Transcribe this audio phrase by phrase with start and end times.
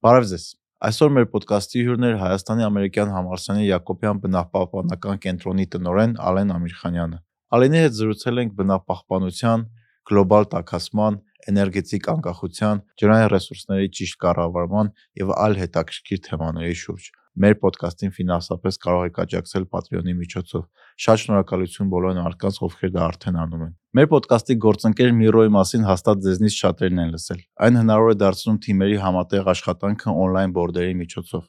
[0.00, 0.44] Բարև ձեզ։
[0.86, 7.18] Այսօր մեր ոդկասթի հյուրն է Հայաստանի ամերիկյան համալսարանի Յակոբյան բնապահպանական կենտրոնի տնօրեն Ալեն Ամիրխանյանը։
[7.58, 9.66] Ալենի հետ զրուցել ենք բնապահպանության,
[10.08, 11.20] գլոբալ տաքացման,
[11.52, 19.04] էներգետիկ անկախության, ջրային ռեսուրսների ճիշտ կառավարման եւ այլ հետաքրքիր թեմաների շուրջ մեր ոդկասթին ֆինանսապես կարող
[19.10, 20.64] եք աջակցել Patreon-ի միջոցով։
[21.04, 26.24] Շատ շնորհակալություն բոլոր մարդկանց, ովքեր դա արդեն անում են։ Մեր ոդկասթի գործընկեր Miro-ի մասին հաստատ
[26.26, 31.46] ձեզնից շատերն են լսել։ Այն հնարավոր է դարձնում թիմերի համատեղ աշխատանքը on-line բորդերի միջոցով։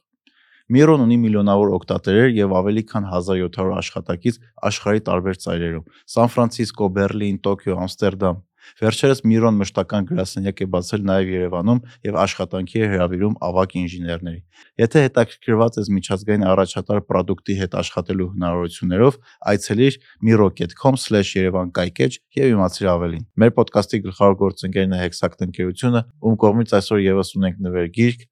[0.72, 4.38] Miro-ն ունի միլիոնավոր օգտատերեր եւ ավելի քան 1700 աշխատակից
[4.70, 8.38] աշխարհի տարբեր ծայրերում՝ Սան Ֆրանցիսկո, Բերլին, Տոկիո, Ամստերդամ,
[8.82, 14.40] Վերջերս Միրոն մշտական գրասենյակ է բացել նաև Երևանում եւ աշխատանքի է հրավիրում ավագ ինժեներների։
[14.82, 19.20] Եթե հետաքրքրված ես միջազգային առաջատար ապրանքի հետ աշխատելու հնարավորություններով,
[19.52, 26.76] այցելիր miro.com/yerevan կայքեջ եւ իմացիր ավելին։ Մեր ոդկասթի գլխավոր գործընկերն է Hexact ընկերությունը, ում կողմից
[26.82, 28.26] այսօր եւս ունենք նվեր գիրք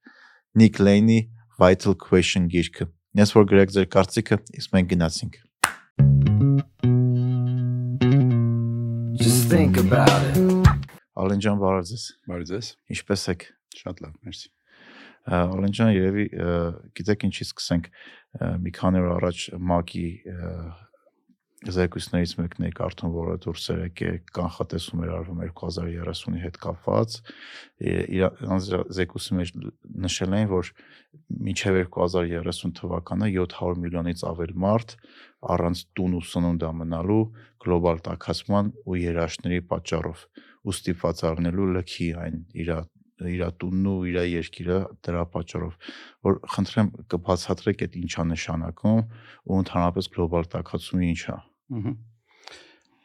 [0.60, 1.20] Nick Lane-ի
[1.60, 5.40] Vital Question գիրքը։ Ես որ գրեք ձեր կարծիքը, իսկ մենք գնացինք։
[6.00, 6.29] Just
[9.50, 10.38] think about it։
[11.18, 13.46] Ալեն ջան, բարև ձեզ։ Բարև ձեզ։ Ինչպե՞ս եք։
[13.80, 14.52] Շատ լավ, մերսի։
[15.40, 16.26] Ալեն ջան, երևի
[17.00, 17.90] գիտեք ինչի սկսենք։
[18.66, 20.06] Մի քանի օր առաջ ՄԱԿ-ի
[21.60, 27.18] զեկույցներից մեկն է կարդում, որը դուրս էր եկել կանխատեսում էր արվում 2030-ի հետ կապված։
[28.16, 29.52] Իրանց զեկույցի մեջ
[30.06, 30.72] նշել էին, որ
[31.50, 34.96] մինչև 2030 թվականը 700 միլիոնից ավել մարդ
[35.40, 37.24] առանց տուն ու սնունդ մնալու
[37.64, 40.24] գլոբալ տաքացման ու երաշտների պատճառով
[40.68, 42.72] ու ստիպված առնելու լքի այն իր
[43.30, 45.74] իր տունն ու իր երկիրը դրա պատճառով
[46.28, 51.36] որ խնդրեմ կբացատրեք այդ ինչա նշանակում ու ընդհանրապես գլոբալ տաքացումը ինչա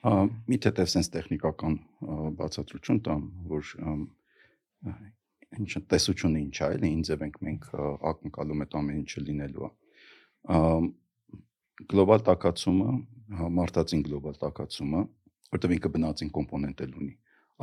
[0.05, 1.77] Ահա մի թեթև sense տեխնիկական
[2.39, 3.71] բացատրություն տամ որ
[5.55, 7.69] ինչ տեսությունը ինչ է էլի ինձ ենք մենք
[8.11, 9.73] ակնկալում այդ ամեն ինչը լինելու է
[11.91, 12.89] գլոբալ տակացումը,
[13.59, 15.03] մարդածին գլոբալ տակացումը,
[15.55, 17.15] որտեղ ինքը բնածին կոմպոնենտ էլ ունի։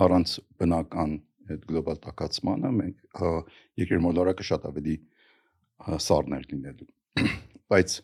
[0.06, 1.14] Առանց բնական
[1.52, 3.22] այդ գլոբալ տակացմանը մենք
[3.82, 4.96] երկրմոլորակը շատ ավելի
[6.06, 6.90] սառներ լինելու։
[7.72, 7.96] Բայց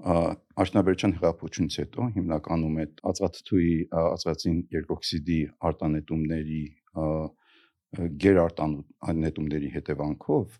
[0.00, 6.62] աշնաբերության հեղափոխությունից հետո հիմնականում այդ ածածթույի ածածին երկօքսիդի արտանետումների
[8.24, 10.56] գերարտանետումների հետևանքով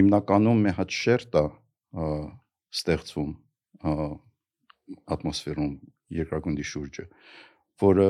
[0.00, 1.44] հիմնականում մի հատ շերտ է
[2.72, 3.32] ստեղծվում
[5.16, 5.74] ատմոսֆերում
[6.22, 7.04] երկրագնդի շուրջը,
[7.82, 8.08] որը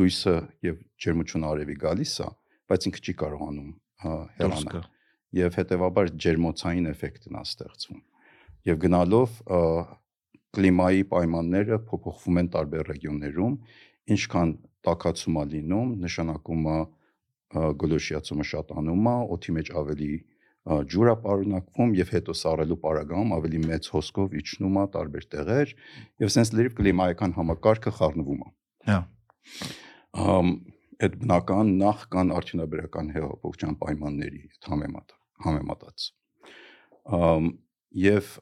[0.00, 2.28] լույսը եւ ջերմությունը արևի գալիս է,
[2.70, 3.70] բայց ինքը չի կարողանում
[4.04, 4.88] հեռանալ
[5.40, 8.00] եւ հետեւաբար ջերմոցային էֆեկտն է ստեղծվում
[8.70, 9.36] եւ գնալով
[10.56, 13.54] կլիմայի պայմանները փոփոխվում են տարբեր ռեգիոններում
[14.14, 14.54] ինչքան
[14.88, 16.78] տաքացում է լինում նշանակում է
[17.82, 20.10] գոլոշիացումը շատանում է օդի մեջ ավելի
[20.68, 25.72] ջուր է պարունակվում եւ հետո սառելու պարագայում ավելի մեծ հոսքով իջնում է տարբեր տեղեր
[26.24, 28.50] եւ սենց լրիվ կլիմայական համակարգը խառնվում է։
[28.90, 28.98] Հա։
[30.20, 30.52] Ամ
[31.00, 35.14] այդ բնական նախ կան արդյունաբերական հեղափոխության պայմանների համեմատ
[35.46, 36.08] համեմատած։
[37.20, 37.46] Ամ
[38.04, 38.34] եւ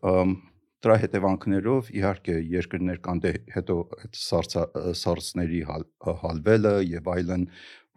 [0.84, 4.18] դրա հետևանքներով իհարկե երկրներ կան դե հետո այդ
[4.98, 5.62] սարսների
[6.22, 7.46] հալվելը եւ այլն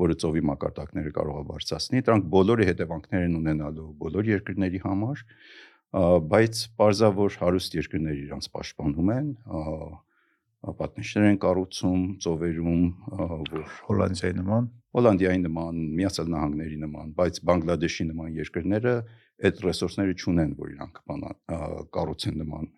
[0.02, 5.24] որը ծովի մակարդակները կարող է բարձրացնի, դրանք բոլորի հետևանքներ են ունենալու բոլոր երկրների համար,
[6.32, 9.28] բայց parza որ հարուստ երկրներ իրանց պաշտպանում են,
[10.62, 12.82] պատնեշներ են կառուցում ծովերում,
[13.52, 18.94] որ Հոլանդիայի նման, Հոլանդիայի նման, Միացյալ Նահանգների նման, բայց Բանգլադեշի նման երկրները
[19.42, 21.02] այդ ռեսուրսները չունեն, որ իրանք
[21.98, 22.70] կառուցեն նման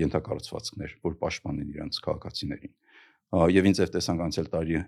[0.00, 2.74] ենթակառուցվածքներ, որ պաշտպանեն իրենց քաղաքացիներին
[3.30, 4.78] եւ ինձ էր տեսանք անցյալ տարի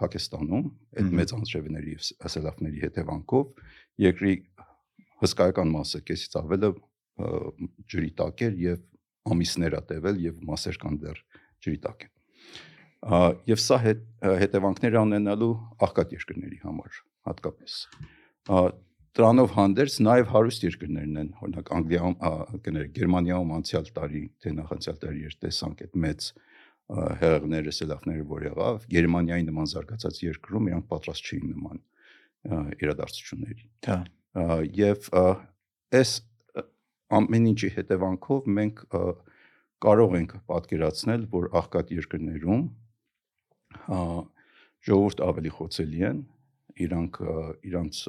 [0.00, 0.68] Պակիստանում
[1.00, 3.64] այդ մեծ անձրևների եւ սելավների հետևանքով
[4.04, 4.34] երկրի
[5.24, 6.70] հսկայական մասը կեսից ավելը
[7.92, 8.80] ջրի տակ էր եւ
[9.34, 11.20] ամիսներ ա տևել եւ մասեր կան դեռ
[11.64, 12.12] ջրի տակ են
[13.52, 14.00] եւ սա հետ,
[14.40, 15.52] հետևանքներ ունենալու
[15.84, 17.76] աղքատ երկրների համար հատկապես
[19.14, 22.16] դրանով հանդերձ նաև հարուստ երկրներն են օրինակ Անգլիայում
[22.64, 26.30] կներ Գերմանիայում անցյալ տարի թե նախանցյալ տարի էր տեսանք այդ մեծ
[26.92, 31.80] հեղեղները, սելավները, որ եղավ, Գերմանիայի նման զարգացած երկրում իրանք պատրաստ չէին նման
[32.84, 33.98] իրադարձությունների։ Հա։
[34.76, 35.08] Եվ
[35.94, 36.12] այս
[37.14, 38.84] ամեն ինչի հետևանքով մենք
[39.84, 42.62] կարող ենք պատկերացնել, որ աղքատ երկրներում
[44.84, 46.22] ժողովուրդ ավելի խոցելի են,
[46.84, 47.20] իրանք
[47.70, 48.00] իրանց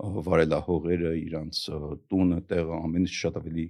[0.00, 1.60] վարելահողերը, իրանց
[2.10, 3.66] տունը, տեղը ամեն ինչ շատ ավելի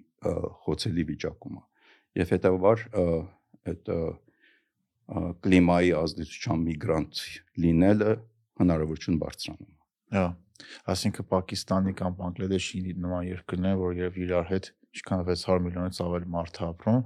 [0.66, 1.62] խոցելի վիճակում է։
[2.20, 2.84] Եվ հետեւաբար
[3.70, 3.92] այդ
[5.44, 7.22] կլիմայի ազդեցության միգրանտ
[7.64, 8.12] լինելը
[8.60, 9.70] հնարավորություն բարձրանում։
[10.16, 10.24] Հա։
[10.92, 16.60] Այսինքն Պակիստանի կամ Բանգլադեշի նման երկրներ, որ եւ իրար հետ ինչքան 600 միլիոնից ավել մարդ
[16.60, 17.02] է ապրում,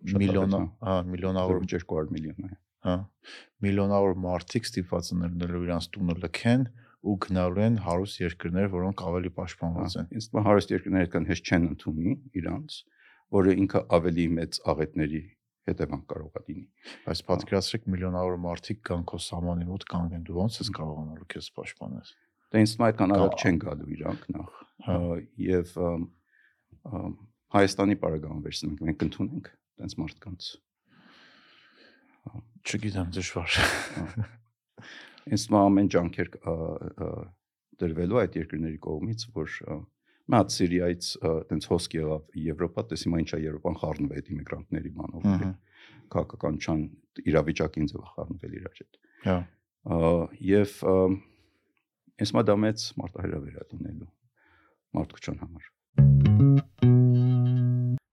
[0.00, 2.52] Շատ միլիոն, ավելի, հա, միլիոնավոր, 200 միլիոն է։
[2.86, 2.94] հա,
[3.66, 6.62] միլիոնավոր մարդիկ ստիպված են լինելու իրանց տունը լքեն
[7.10, 11.50] ու գնալու են հարուստ երկրներ, որոնք ավելի պաշտպանված են։ թվում է հարուստ երկրները այդքան հեշտ
[11.50, 12.78] չեն ընդունի իրանց,
[13.36, 15.22] որը ինքը ավելի մեծ աղետների
[15.68, 16.64] հետևանք կարող է լինի։
[17.04, 21.48] Բայց հա։ պատկերացրեք միլիոնավոր մարդիկ կան քո սամանի մոտ կանգնեն, դու ո՞նց ես կարողանալու քեզ
[21.60, 22.12] պաշտպանես։
[22.50, 24.96] Դե ինձ թվում է այդքան արագ չեն գալու իրանք նախ։ հա։
[25.50, 25.74] Եվ
[27.50, 29.48] Հայաստանի բարեկամը վերցնենք, մենք ընդունենք
[29.80, 30.50] այդպես մարդկանց։
[32.60, 34.26] Չգիտեմ, դժվար։ հա։
[35.30, 36.28] Ինձ թվում է ամեն ջանքեր
[37.80, 39.56] դրվելու այդ երկրների կողմից, որ
[40.34, 45.26] հատ Սիրիայից ա, տենց հոսք եղավ Եվրոպա, տես հիմա ինչա Եվրոպան խառնվել իմիգրանտների բանով։
[46.14, 46.84] Քաղաքականչան
[47.30, 49.38] իրավիճակին ձևը խառնվել իրար հետ։ Հա։
[50.50, 50.76] Եվ
[52.20, 54.10] ինձ մա դա մեծ մարտահրավեր է լինելու
[55.00, 56.49] մարդկության համար։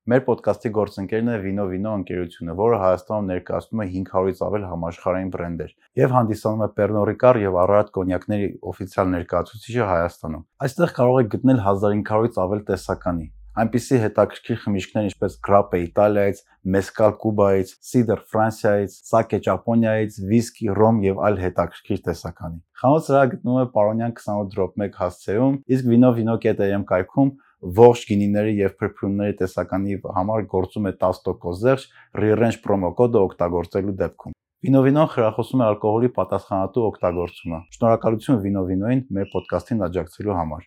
[0.07, 5.71] Մեր ոդկասթի գործընկերն է Vino Vino ընկերությունը, որը Հայաստանում ներկայացնում է 500-ից ավել համաշխարհային բրենդեր
[5.99, 11.59] եւ հանդիսանում է Pernod Ricard եւ Ararat կոնյակների օֆիցիալ ներկայացուցիչը Հայաստանում։ Այստեղ կարող եք գտնել
[11.65, 13.27] 1500-ից ավել տեսականի,
[13.57, 16.39] այնպիսի հետաքրքիր խմիչքներ ինչպես Grappa Իտալիայից,
[16.77, 23.67] Mezcal Կուբայից, Cider Ֆրանսիայից, Sake Ճապոնիայից, Whisky, Rom եւ այլ հետաքրքիր տեսականի։ Խանութը գտնվում է
[23.75, 27.31] Պարոնյան 28/1 հասցեում, իսկ Vino Vino.am կայքում
[27.61, 31.85] ողջ գինիների եւ փրփուրների տեսականի համար գործում է 10% զերծ
[32.21, 34.35] re-range promo կոդը օգտագործելու դեպքում։
[34.67, 40.65] Vino-ն խրախուսում է ալկոհոլի պատասխանատու օգտագործումը։ Շնորհակալություն Vino-ին մեր ոդկասթին աջակցելու համար։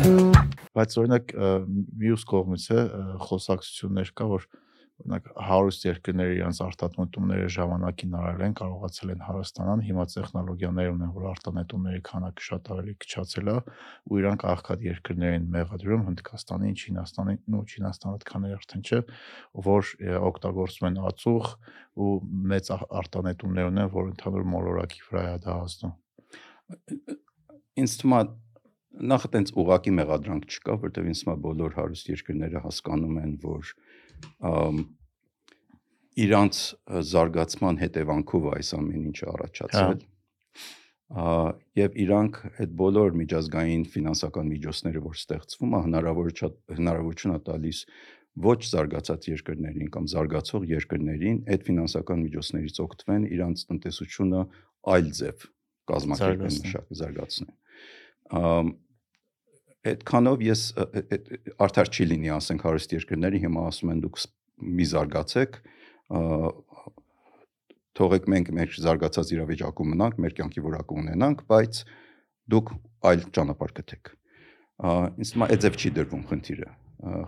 [0.79, 1.35] Բայց օրինակ
[2.05, 2.85] մյուս կողմից է
[3.27, 4.47] խոսակցություններ կա, որ
[5.01, 11.29] օրինակ հարուստ երկրները իրենց արտադրությունները ժամանակին արել են, կարողացել են հարստանալ, հիմա տեխնոլոգիաներ ունեն, որ
[11.31, 13.57] արտանետումների քանակը շատ ավելի քչացել է,
[14.11, 19.01] ու իրանք աղքատ երկրներ են մեղադրում Հնդկաստանին, Չինաստանին, ու Չինաստանը այդքան էլ արդեն չէ,
[19.71, 19.91] որ
[20.31, 21.51] օգտագործում են ածուխ
[22.01, 22.13] ու
[22.51, 22.71] մեծ
[23.01, 25.97] արտանետումներ ունեն, որ ընդհանուր մոլորակի վրա է դա ազդում։
[27.81, 28.23] Ինձ թվում է
[29.11, 33.71] նախ այտենց ուղակի մեղադրանք չկա, որտեղ ինձ թվում է բոլոր հարուստ երկրները հասկանում են, որ
[36.21, 36.63] իրանց
[37.11, 40.09] զարգացման հետևանքով այս ամեն ինչը առաջացել։ Ա
[41.11, 47.81] եւ իրանք այդ բոլոր միջազգային ֆինանսական միջոցները, որ ստեղծվում է, հնարավորություն հնարավորություն է տալիս
[48.47, 54.45] ոչ զարգացած երկրներին կամ զարգացող երկրներին այդ ֆինանսական միջոցներից օգտվեն իրանց տնտեսությունը
[54.95, 55.47] այլ ձև
[55.91, 58.71] կազմակերպեն մշակ զարգացնեն։
[59.89, 60.63] այդքանով ես
[61.65, 64.19] արդար չի լինի, ասենք հարուստ երկրների հիմա ասում են դուք
[64.61, 65.59] մի զարգացեք,
[68.01, 71.81] թողեք մենք մեր զարգացած իրավիճակում մնանք, մեր կյանքի որակը ունենանք, բայց
[72.51, 72.73] դուք
[73.11, 74.13] այլ ճանապարհ գտեք։
[74.81, 76.71] Ինձ թվում է այդ ձև չի դրվում խնդիրը։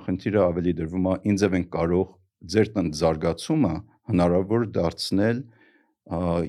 [0.04, 2.06] Խնդիրը ավելի դրվում է ինչ ձև են կարող
[2.52, 3.72] ձեր տնտ զարգացումը
[4.12, 5.42] հնարավոր դարձնել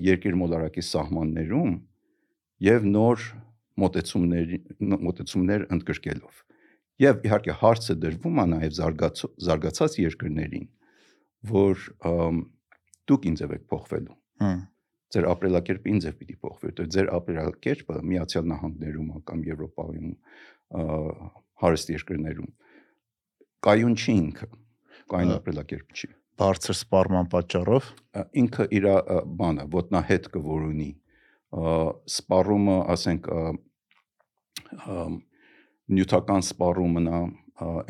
[0.04, 1.74] երկիր մոլարակի սահմաններում
[2.68, 3.28] եւ նոր
[3.82, 4.52] մոտեցումներ
[5.08, 6.42] մոտեցումներ ընդգրկելով։
[7.04, 8.76] Եվ իհարկե հարցը դրվում է նաև
[9.48, 10.68] զարգացած երկրներին,
[11.54, 11.88] որ
[13.10, 14.62] դուք ինձ եք փոխվելու։ Հմ։
[15.14, 20.14] Ձեր ապրելակերպը ինձ է պիտի փոխվի, որտեղ ձեր ապրելակերպը Միացյալ Նահանգներում կամ Եվրոպայում
[21.64, 22.50] հարուստ երկրներում
[23.64, 24.48] կայուն չի ինքը,
[25.14, 26.10] կայուն ապրելակերպ չի։
[26.42, 27.90] Բարձր սպառման պատճառով
[28.42, 28.88] ինքը իր
[29.40, 30.90] բանը ոտնահետ կորունի
[31.54, 33.30] սպառումը ասենք
[35.94, 37.24] նյութական սպառումն է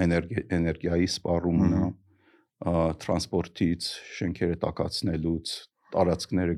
[0.03, 1.83] էներգիայի սպառումն է
[3.03, 5.53] տրանսպորտից շենքերը տակացնելուց
[5.93, 6.57] տարածքները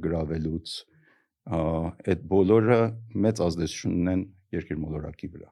[1.45, 1.59] ա,
[2.09, 2.79] այդ բոլորը
[3.25, 4.23] մեծ ազդեցություն ունեն
[4.55, 5.49] երկիր մոլորակի վրա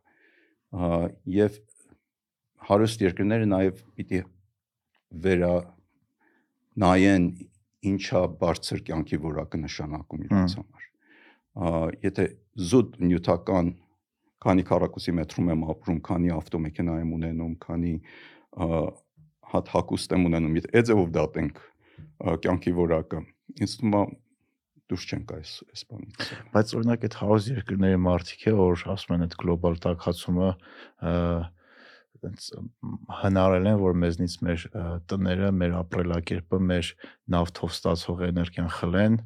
[1.37, 1.59] եւ
[2.69, 4.21] հարուստ երկրները նաև պիտի
[5.25, 5.53] վերա
[6.83, 7.27] նայեն
[7.93, 10.92] ինչա բարձր կյանքի որակը նշանակում իրենց համար։
[11.53, 12.25] Եթե
[12.69, 13.71] զուտ նյութական
[14.43, 17.93] քանի քառակուսի մետրում եմ ապրում, քանի ավտոմեքենա եմ ունենում, քանի
[19.53, 21.61] հատ հակուստ եմ ունենում, եթե այդ ձևով դատենք
[22.43, 23.21] կյանքի որակը,
[23.63, 24.03] ինձ թվում է
[24.91, 29.25] դուրս չենք այս այս բանից։ Բայց օրինակ այդ հարուս երկրների մարդիկ է, որ ասում են
[29.27, 30.49] այդ գլոբալ տաքացումը
[32.29, 32.47] այնց
[33.23, 34.65] հնարել են, որ մեզնից մեր
[35.11, 36.89] տները, մեր ապրելակերպը, մեր
[37.35, 39.19] նավթով ստացող էներգիան խլեն,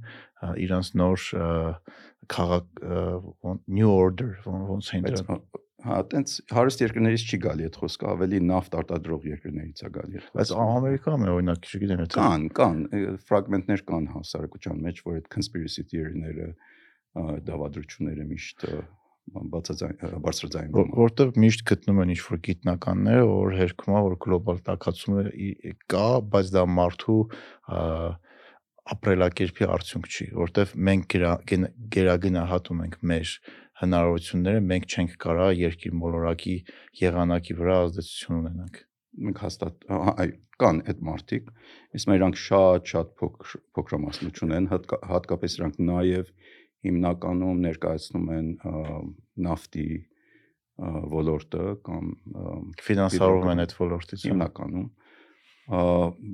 [0.67, 1.27] իրանց նոր
[2.33, 2.83] քաղաք
[3.67, 5.41] new order ոնց են Բայց դրան։
[5.87, 10.29] հա, տենց հարուստ երկրներից չի գալի այդ խոսքը, ավելի նավթ արտադրող երկրներից է գալի այդ
[10.37, 12.81] Բայց խոսքը։ Ամերիկայում է օրինակ, չգիտեմ, եթե Կան, կան
[13.29, 16.49] ֆրագմենտներ կան հասարակության մեջ, որ այդ conspiracy theory-ները,
[17.47, 18.67] դավադրությունները միշտ
[19.35, 25.75] բարձրաձայն Որ- որտեղ միշտ գտնում են ինչ-որ գիտնականները, որ հերքում է, որ գլոբալ տաքացումը ի-
[25.91, 27.19] կա, բայց դա մարդու
[28.87, 31.15] ապրելակերպի արդյունք չի, որտեղ մենք
[31.97, 33.31] գերագնահատում ենք մեր
[33.81, 36.55] հնարավորությունները, մենք չենք կարա երկիր մոլորակի
[37.03, 38.79] եղանակի վրա ազդեցություն ունենանք։
[39.27, 39.87] մենք հաստատ
[40.23, 40.29] այ
[40.61, 41.49] կան այդ մարտիկ
[41.97, 46.31] իսկ իրանք շատ-շատ փոքր փոքրամասնություն են հատկա- հատկապես իրանք նաև
[46.85, 48.47] հիմնականում ներկայացնում են
[49.47, 49.87] նավթի
[51.17, 52.09] ոլորտը կամ
[52.87, 54.87] Ֆինանսավորում են այդ ոլորտից։ հա։ հիմնականում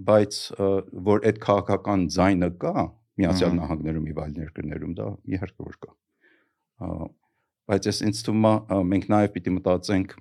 [0.10, 0.40] բայց
[1.08, 2.74] որ այդ քաղաքական ձայնը կա
[3.14, 5.08] Միացյալ Ահա։ Նահանգներում եւ այլ երկրներում դա
[5.38, 5.92] իհարկե որ կա
[7.72, 10.16] բայց ես ինձ թվում է մենք նաև պիտի մտածենք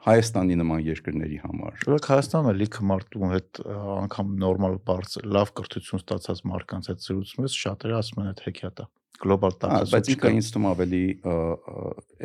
[0.00, 3.60] Հայաստանի նման երկրների համար Որը Հայաստանը լիքը մարդու հետ
[4.00, 8.86] անգամ նորմալ բարձր լավ կրթություն ստացած մարդկանց հետ զրուցում ես, շատերը ասում են այդ հեքիաթը։
[9.20, 11.02] Գլոբալ տաքացում բայց ինքը ինձ թվում ավելի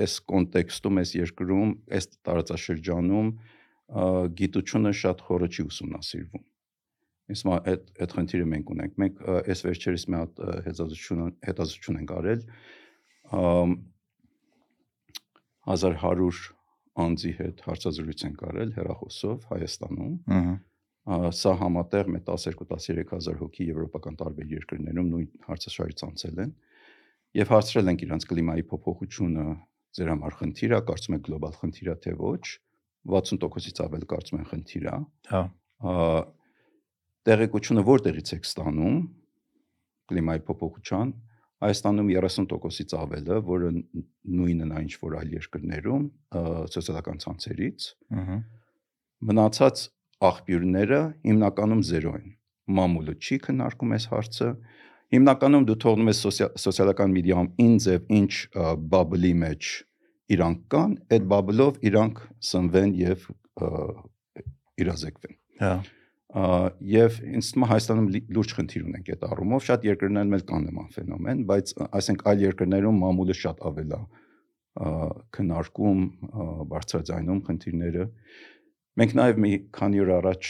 [0.05, 3.31] այս կոնտեքստում, այս երկրում, այս տարածաշրջանում
[4.39, 6.45] գիտությունը շատ խորը չի ուսումնասիրվում։
[7.49, 12.43] մա այդ այդ խնդիրը մենք ունենք։ Մենք այս վերջերս մի հատ հետազոտություն հետազոտություն ենք արել
[13.35, 13.71] ամ,
[15.65, 16.55] 1100
[16.95, 20.53] անձի հետ հարցազրույց ենք արել հերախոսով Հայաստանում Ահա։
[21.05, 26.53] սա համատեղ մեր 12-13000 հոգի եվրոպական տարբեր երկրներում նույն հարցաշարից անցել են
[27.35, 29.45] եւ հարցրել ենք իրանց կլիմայի փոփոխությունը
[29.95, 32.45] ձեր համար խնդիր է, կարծում եք գլոբալ խնդիր է թե ոչ
[33.05, 34.95] 60%-ից ավել կարծում են խնդիր է
[35.29, 35.43] Հա։
[37.29, 38.97] տեղեկությունը որտեղից եք ստանում
[40.09, 41.13] կլիմայի փոփոխության
[41.63, 43.69] Հայաստանում 30%-ից ավելը, որը
[44.37, 46.03] նույնն է ինչ որ այլ երկրներում,
[46.75, 47.85] սոցիալական ցանցերից,
[48.19, 48.37] Ահա։
[49.29, 49.83] մնացած
[50.29, 52.27] աղբյուրները հիմնականում 0 են։
[52.75, 54.49] Մամուլը չի քննարկում այս հարցը։
[55.15, 58.31] Հիմնականում դու թողնում ես սոցիա- սոցիալական մեդիայում ինձ եւ ինչ
[58.95, 59.71] բաբլի մեջ
[60.35, 63.27] իրանք կան, այդ բաբլով իրանք սնվեն եւ
[64.81, 65.83] իրազեկվեն։ Հա։ Ա,
[66.35, 70.89] Եվ ինձ թվում է Հայաստանում լուրջ խնդիր ունենք այդ առումով, շատ երկրներում էլ կան նման
[70.95, 73.99] ֆենոմեն, բայց այսինքն այլ երկրներում մամուլը շատ ավել է
[75.35, 76.01] քննարկում,
[76.75, 78.07] բարձրաձայնում խնդիրները։
[78.99, 80.49] Մենք նաև մի քանի օր առաջ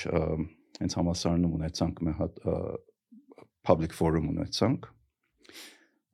[0.82, 2.42] հենց համասարանում ունեցանք մի հատ
[3.66, 4.90] public forum ունեցանք։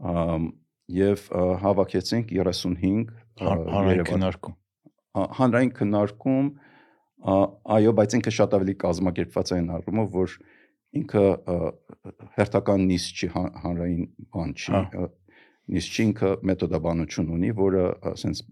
[0.02, 4.56] ա, հավաքեցինք 35 ա, Հանրային քննարկում։
[5.40, 6.48] հանրային քննարկում
[7.22, 10.36] այո, բայց ինքը շատ ավելի կազմակերպված այն առումով, որ
[11.02, 11.26] ինքը
[12.38, 15.10] հերթական նիստ չի հա- հանրային բան չի, Հա։ ա,
[15.72, 18.44] նիստ չի ինքը մեթոդաբանություն ունի, որը ասենց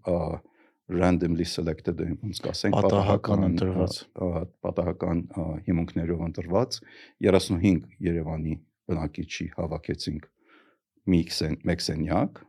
[0.90, 3.98] randomly selected է, ոնց կասենք, Պատահական ընտրված։
[4.66, 5.18] պատահական
[5.68, 6.78] հիմունքներով ընտրված
[7.26, 8.54] 35 Երևանի
[8.90, 10.26] բնակիչի հավաքեցինք
[11.10, 12.40] մի քսեն մեկ սենյակ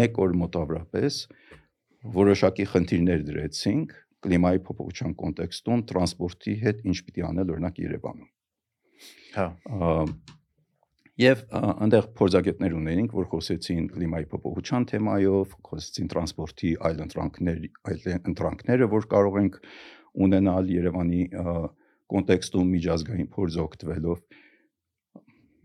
[0.00, 1.18] մեկ օր մոտավորապես
[2.16, 3.94] որոշակի խնդիրներ դրեցինք
[4.26, 8.28] կլիմայի փոփոխության կոնտեքստում տրանսպորտի հետ ինչ պիտի անել օրինակ Երևանում
[9.36, 9.46] Հա։
[11.20, 17.58] Եվ այնտեղ փորձագետներ ունեինք, որ խոսեցին կլիմայի փոփոխության թեմայով, խոսեցին տրանսպորտի այլ ընտրանքներ,
[17.92, 19.58] այլ ընտրանքները, որ կարող ենք
[20.26, 21.20] ունենալ Երևանի
[22.14, 24.22] կոնտեքստում միջազգային փորձ օգտվելով։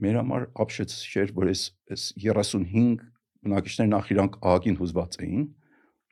[0.05, 1.63] Մեր համար ապշեց չէր, որ այս
[1.95, 3.05] այս 35
[3.45, 5.45] բնակիչներ նախ իրանք ահագին հուզված էին,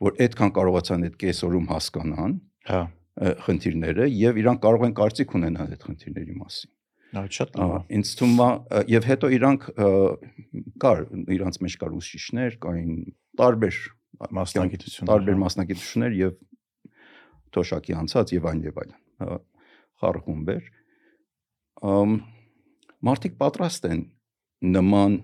[0.03, 2.37] որ այդքան կարողացան այդ կեսօրում հասկանան
[2.69, 2.83] Հա։
[3.47, 6.71] խնդիրները եւ իրանք կարող են կարծիք ունենալ այդ խնդիրների մասին։
[7.13, 9.67] Դա շատ լավ։ է։ Ինձ թվում է եւ հետո իրանք
[10.83, 11.03] կար
[11.35, 12.95] իրանց մեջ կար ուսուցիչներ, կային
[13.37, 13.77] տարբեր
[14.13, 16.33] Մասնագիտություն։ տարբեր մասնագիտություններ եւ
[17.53, 19.37] թոշակի անցած եւ այն եւ այլն։ Ա,
[20.03, 20.67] Խառը խումբեր։
[21.93, 22.13] Ամ
[23.09, 24.03] մարդիկ պատրաստ են
[24.73, 25.17] նման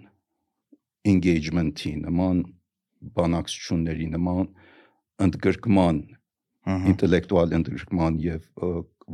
[1.10, 2.42] engagement-ի, նման
[3.20, 4.50] բանակցությունների, նման
[5.26, 6.02] ընդգրկման
[6.90, 8.46] ինտելեկտուալ ընդգրկման եւ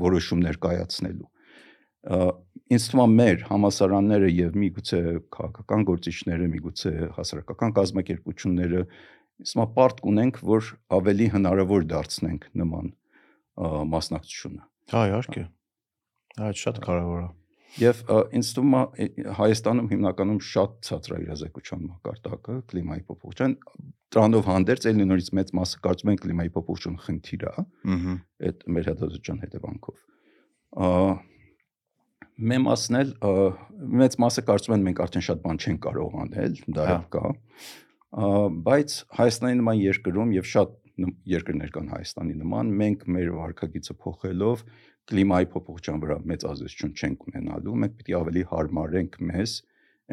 [0.05, 1.29] որոշումներ կայացնելու։
[2.05, 2.17] Ա,
[2.65, 4.99] Ինձ թվում է մեր համասարանները եւ միգուցե
[5.35, 12.89] քաղաքական գործիչները, միգուցե հասարակական կազմակերպությունները ինձ թվում է պարտք ունենք, որ ավելի հնարավոր դարձնենք նման
[12.89, 15.43] ա, մասնակցությունը։ Հա, իհարկե։
[16.35, 17.29] Դա շատ կարևոր է։
[17.75, 18.01] Եվ
[18.39, 23.55] ինձ թվում է Հայաստանում հիմնականում շատ ցածր է իրազեկության մակարդակը կլիմայի փոփոխության
[24.15, 27.53] դրանով հանդերձ ելնի նորից մեծ մասը կարծում են կլիմայի փոփոխություն խնդիր է,
[27.95, 28.13] Ահա։
[28.49, 29.97] այդ մեր հետազոտության հետևանքով։
[30.85, 30.91] Ա
[32.35, 33.11] Մեր մասն էլ
[34.01, 37.29] մեծ մասը կարծում են մենք արդեն շատ բան չեն կարող անել, դա Հա։ էլ կա։
[37.31, 38.31] Ա,
[38.65, 40.73] Բայց Հայաստանի նման երկրում եւ շատ
[41.31, 44.65] երկրներ կան Հայաստանի նման, մենք մեր վարկագիծը փոխելով
[45.09, 49.53] կլիմայի փոփոխության վրա մեծ ազդեցություն չենք ունենալու, մենք պիտի ավելի հարմարենք մեզ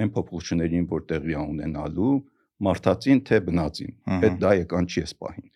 [0.02, 2.12] այն փոփոխություններին, որ տեղի ունենալու
[2.62, 5.48] մարդածին թե բնածին։ Այդ դա եկան չի էս պահին։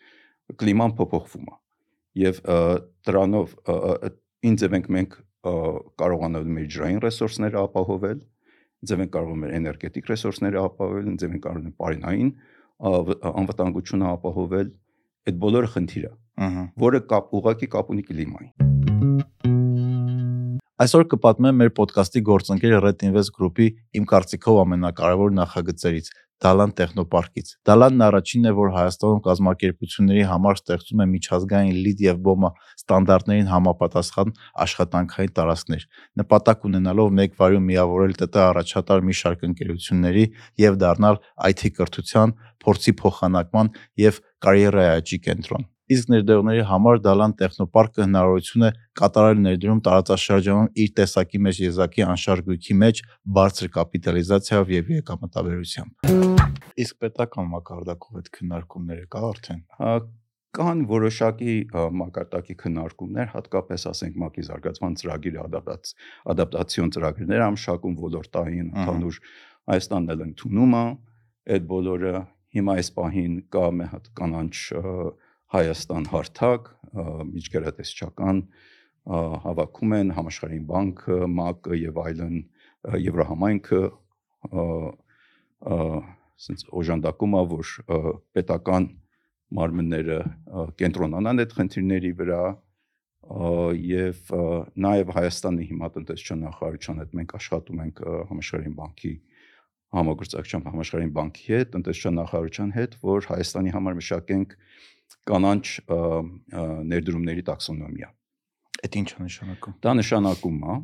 [0.61, 1.57] Կլիման փոփոխվում է։
[2.26, 2.59] Եվ ը,
[3.07, 3.55] դրանով
[4.47, 5.55] ինչ ձև ենք մենք ը,
[6.02, 8.21] կարողանալ մեր ջրային ռեսուրսները ապահովել,
[8.87, 12.31] ձև ենք կարող մեր էներգետիկ ռեսուրսները ապահովել, ձև ենք կարող պարինային
[13.37, 14.73] անվտանգությունը ապահովել։
[15.26, 16.14] Այդ բոլորը խնդիր է,
[16.87, 18.75] որը կապ ուղակի կապ ունի կլիմային։
[20.76, 23.67] Այսօր կպատմեմ մեր ոդկասթի գործընկեր Red Invest Group-ի
[23.99, 26.09] իմ կարծիքով ամենակարևոր նախագծերից՝
[26.45, 32.50] Դալան տեխնոպարկից։ Դալանն առաջինն է, որ Հայաստանում կազմակերպությունների համար ստեղծում է միջազգային LEED եւ BOMA
[32.76, 34.35] ստանդարտներին համապատասխան
[34.67, 35.87] աշխատանքային տարածքներ,
[36.21, 40.26] նպատակ ունենալով մեկ վարյուն միավորել ՏՏ առաջատար մի շարք ընկերությունների
[40.67, 41.23] եւ դառնալ
[41.53, 43.73] IT կրթության, փորձի փոխանակման
[44.05, 50.88] եւ կարիերայի աճի կենտրոն։ Իսկ ներդրողների համար Դալան տեխնոպարկը հնարավորություն է կատարել ներդրում տարածաշրջանում իր
[50.99, 53.02] տեսակի մեջ եզակի անշարժույթի մեջ
[53.37, 56.11] բարձր կապիտալիզացիայով եւ եկամտաբերությամբ։
[56.83, 59.61] Իսկ պետական մակարդակով այդ քննարկումները կա արդեն։
[60.57, 61.55] կան որոշակի
[62.00, 65.90] մակարդակի քննարկումներ, հատկապես ասենք ՄԱԿ-ի զարգացման ծրագիրը ադապտաց
[66.33, 69.19] ադապտացիոն ծրագրեր ամշակում ոլորտային ընդհանուր
[69.66, 70.85] Հայաստանն էլ ընդունում է
[71.57, 72.14] այդ բոլորը
[72.57, 74.57] հիմա այս պահին կա մի հատ կանանչ
[75.55, 76.69] Հայաստան հարթակ
[79.07, 82.38] ա, հավաքում են համաշխարհային բանկը, ՄԱԿ-ը եւ այլն
[83.07, 83.83] Եվրահամայնքը
[85.67, 87.71] ասենց օժանդակում է որ
[88.35, 88.88] պետական
[89.57, 90.19] մարմինները
[90.83, 92.43] կենտրոնանան այդ խնդիրների վրա
[93.87, 94.35] եւ
[94.87, 99.15] նաեւ Հայաստանի հիմա տնտեսչական նախարարության հետ մենք աշխատում ենք համաշխարհային բանկի
[99.97, 104.55] համագործակցությամբ համաշխարհային բանկի հետ, տնտեսչական նախարարության հետ, որ Հայաստանի համար մշակենք
[105.27, 105.65] կանանչ
[106.93, 108.11] ներդրումների տաքսոնոմիա։
[108.87, 110.77] Այդ ինչ է նշանակում։ Դա նշանակում է,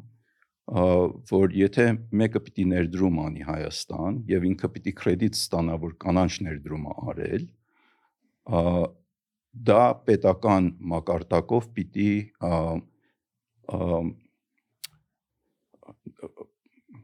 [1.32, 1.86] որ եթե
[2.22, 7.46] մեկը պիտի ներդրում անի Հայաստան եւ ինքը պիտի կրեդիտ ստանա, որ կանանչ ներդրում է արել,
[9.52, 12.12] դա պետական մակարդակով պիտի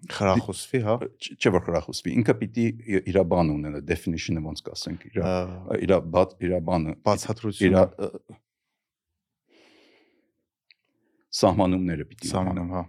[0.09, 0.95] Խրախուսվի, հա։
[1.37, 2.67] չէ որ հրախուսվի, ինքը պիտի
[3.13, 5.19] իր բան ունենա, definition-ը ոնց կասենք, իր
[5.85, 8.11] իր բաց իր բանը, իր Բացատրությունը ը,
[11.39, 12.85] սահմանումները պիտի ունենա։ սահմանում, հա։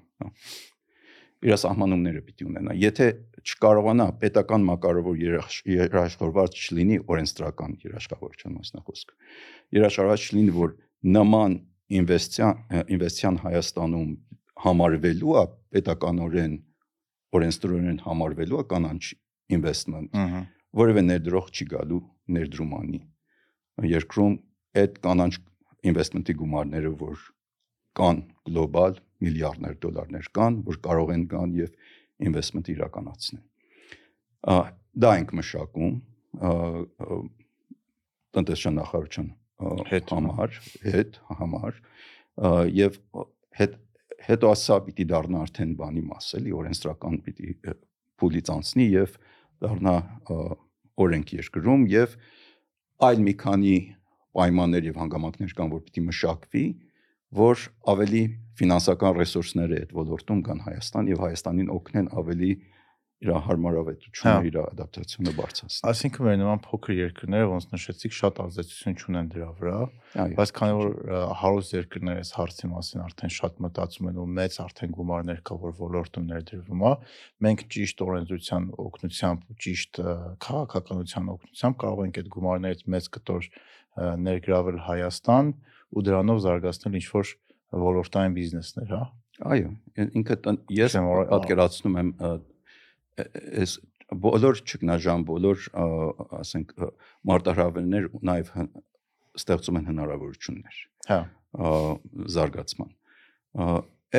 [1.49, 3.05] իր սահմանումները պիտի ունենա։ Եթե
[3.39, 9.13] չկարողանա պետական մակարովոր երաշխ- երաշխավորված չլինի օրենսդրական երաշխավորության մասնախոսք։
[9.79, 10.73] Երաշխավորված չլինի, որ
[11.15, 11.55] նման
[11.99, 14.09] ինվեստիան ինվեստիան Հայաստանում
[14.65, 16.57] համարվելու է պետականորեն
[17.35, 19.03] օրենսդրորեն համարվելու է կանանչ
[19.57, 20.15] investment,
[20.79, 22.01] որևէ ներդրող չի գալու
[22.39, 23.01] ներդրում անի։
[23.89, 24.35] Երկրում
[24.79, 25.33] այդ կանանչ
[25.89, 27.21] investment-ի գումարները, որ
[27.99, 28.17] կան
[28.49, 31.71] գլոբալ միլիարդներ դոլարներ կան, որ կարող են գան եւ
[32.29, 33.43] investment իրականացնեն։
[34.49, 34.57] Ա,
[34.99, 35.97] Դա ենք մշակում
[38.35, 39.29] տնտեսչական նախարարության
[39.89, 42.97] Հետ, հա։ համար, հետ համար ա, եւ
[43.59, 43.73] հետ
[44.27, 47.55] հետո ասա պիտի դառնա արդեն բանի մաս էլի օրենսդրական պիտի
[48.19, 49.15] փուլից անցնի եւ
[49.63, 49.95] դառնա
[51.05, 52.15] օրենք երկրում եւ
[53.09, 53.75] այլ մի քանի
[54.39, 56.65] պայմաններ եւ հանգամանքներ կան որ պիտի մշակվի
[57.39, 58.23] որ ավելի
[58.59, 62.51] ֆինանսական ռեսուրսները այդ ոլորտում կան Հայաստան եւ Հայաստանին օգնեն ավելի
[63.19, 68.95] իր հարմարավետությունը, Հա։ իր ադապտացիոնը բարձրացնել։ Այսինքն մեր նման փոքր երկրները, ոնց նշեցիք, շատ ազդեցություն
[68.99, 69.79] չունեն դրա վրա,
[70.39, 70.87] բայց քանի որ
[71.39, 75.73] հարուստ երկրներ այս հարցի մասին արդեն շատ մտածում են ու մեծ արդեն գումարներ կա, որ
[75.83, 76.93] ոլորտում ներդրվում է,
[77.43, 80.01] մենք ճիշտ օրենսդրության օգնությամբ ու ճիշտ
[80.47, 83.49] քաղաքականության օգնությամբ կարող ենք այդ գումարներից մեծ կտոր
[84.29, 85.51] ներգրավել Հայաստան
[85.89, 87.31] ու դրանով զարգացնել ինչ որ
[87.83, 89.03] ոլորտային բիզնեսներ, հա։
[89.49, 90.35] Այո, ին- ինքը
[90.75, 90.95] ես
[91.29, 92.09] պատկերացնում եմ
[93.19, 93.77] այս
[94.09, 95.65] բոլոր ճգնաժամ, բոլոր
[96.39, 96.73] ասենք
[97.29, 98.51] մարտահրավերներ նաև
[99.39, 100.79] ստեղծում են հնարավորություններ
[101.09, 101.19] Հա։
[102.35, 102.91] զարգացման։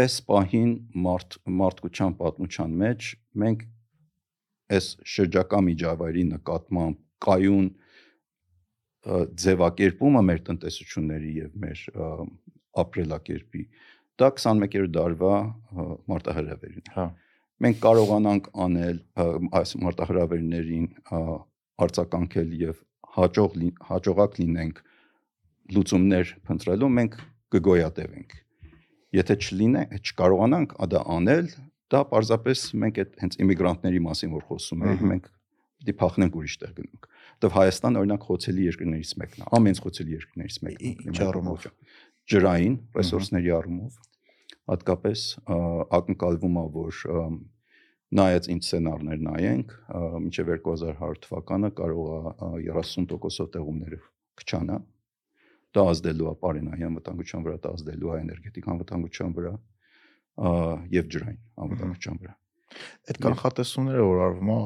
[0.01, 0.73] Այս պահին
[1.07, 3.09] մարդ մարդկության պատմության մեջ
[3.43, 3.65] մենք
[4.71, 7.71] այս շրջակա միջավայրի նկատմամբ կայուն
[9.43, 11.83] ձևակերպումը մեր տնտեսությունների եւ մեր
[12.85, 13.65] ապրելակերպի
[14.21, 15.35] դա 21-րդ դարվա
[16.13, 17.07] մարտահրավերին Հա։
[17.61, 19.01] մենք կարողանանք անել
[19.61, 21.21] այս մարտահրավերներին ը,
[21.85, 22.79] արձագանքել եւ
[23.17, 23.59] հաջող
[23.91, 24.81] հաջողակ լինենք
[25.77, 27.19] լուծումներ փնտրելու մենք
[27.55, 28.39] կգոյատևենք
[29.21, 31.51] եթե չլինե չկարողանանք դա անել
[31.91, 35.31] դա պարզապես մենք այդ հենց իմիգրանտների մասին որ խոսում ենք մենք
[35.81, 37.09] պիտի փախնենք ուրիշ տեղ գնանք
[37.41, 41.67] որտեվ Հայաստան օրինակ խոցելի երկրներից մեկն է ամենից խոցելի երկրներից մեկն է ինչ առումով?
[42.31, 44.10] ջրային ռեսուրսների առումով
[44.71, 45.25] հատկապես
[46.01, 47.01] ակնկալվում է որ
[48.21, 49.75] նայած ինչ սցենարներ նայենք,
[50.27, 54.01] մինչև 2100 թվականը կարող է 30%-ով տեղումները
[54.43, 54.79] կչանա։
[55.71, 59.53] Դա ազդելու է պարենային անվտանգության վրա, դա ազդելու է էներգետիկ անվտանգության վրա
[60.97, 62.35] եւ ջրային անվտանգության վրա։
[63.11, 64.59] Այդ կանխատեսումները որ արվում է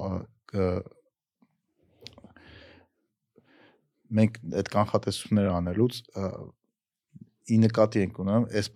[4.14, 6.00] մենք այդ կանխատեսումները անելուց
[7.44, 8.68] ի նկատի ենք ունենում այս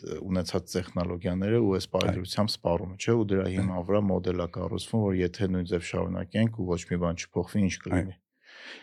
[0.00, 5.04] բարդրությամբ ունեցած տեխնոլոգիաները ու այս բարդրությամբ սպառումը, չէ՞, ու դրա հիման վրա մոդել է կառուցվում,
[5.06, 8.14] որ եթե նույն ձև շարունակենք ու ոչ մի բան չփոխվի, ինչ կլինի։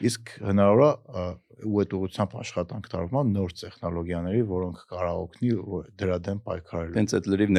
[0.07, 1.27] Իսկ հնարավոր է
[1.65, 5.49] ու այդ ուղղությամբ աշխատանք տարվում նոր տեխնոլոգիաների, որոնք կարող օգնի
[6.01, 7.53] դրա դեմ պայքարելու։ Հենց այդ լրիվ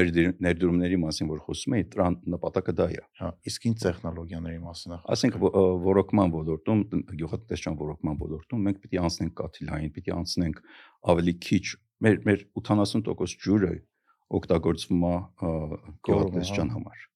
[0.46, 5.00] ներդրումների մասին որ խոսում էի, դրան նպատակը դա է։ Հա, իսկ ինչ տեխնոլոգիաների մասին է։
[5.18, 5.38] Ասենք
[5.88, 6.84] ռոռոկման ոլորտում,
[7.18, 10.62] գյուղատնտեսչական ռոռոկման ոլորտում մենք պիտի անցնենք կաթիլային, պիտի անցնենք
[11.10, 11.64] ավելի քիչ
[11.98, 13.74] մեր մեր 80% ջուրը
[14.38, 17.08] օգտագործվում է գյուղատնտեսչական համար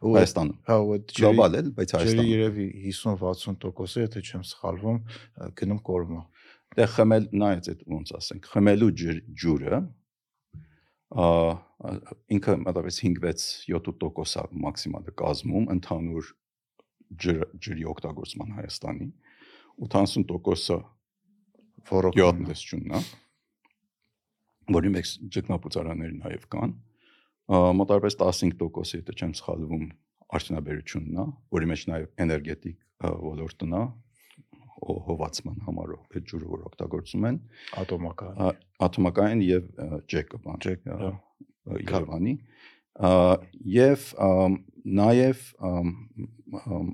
[0.00, 5.00] Հայաստանում։ Հա, ու այդ գլոբալ էլ, բայց Հայաստանում։ Երևի 50-60%-ը, եթե չեմ սխալվում,
[5.60, 6.22] գնում կորմա։
[6.78, 8.90] Դե խմել նայած այդ ոնց ասենք, խմելու
[9.40, 9.80] ջուրը
[11.10, 11.26] ա
[12.30, 16.28] ինքը մոտավորապես 5-6-7% է մաքսիմալը կազմում ընդհանուր
[17.24, 19.08] ջր, ջրի օգտագործման Հայաստանի
[19.88, 20.78] 80%-ը
[21.90, 23.00] Որոք գյուղատնտեսությունն է
[24.76, 26.74] որի մեջ ճգնապուծարաններ նաև կան
[27.50, 29.88] մոտավորապես 15% եթե չեմ սխալվում
[30.30, 32.78] արդյունաբերությունն է որի մեջ նաև էներգետիկ
[33.30, 33.82] ոլորտն է
[34.80, 37.38] հո- հովացման համարով այդ ջուրը որ օգտագործում են
[37.82, 38.50] ատոմական։ ա,
[38.86, 39.68] աթոմական եւ
[40.12, 42.34] ջեկը բան Ջեք, ա, հա։ ա, Երևանի
[43.10, 43.12] ա,
[43.74, 44.56] եւ ամ,
[45.00, 45.92] նաեւ ամ,
[46.60, 46.90] ամ,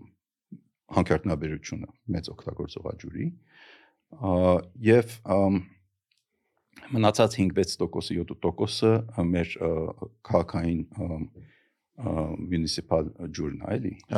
[0.97, 3.29] հանքարդյունաբերությունը մեծ օգտագործող աջուրի
[4.17, 4.35] ա,
[4.89, 5.61] եւ ամ,
[6.95, 9.49] մնացած 5-6%-ը 7%-ը մեր
[10.29, 10.83] քաղաքային
[12.53, 13.05] մունիցիպալ
[13.39, 14.15] ջուրն է էլի ա,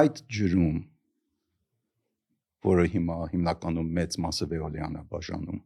[0.00, 0.78] այդ ջրում
[2.70, 5.60] որը հիմա հիմնականում մեծ մասը վեոլյան է բաժանում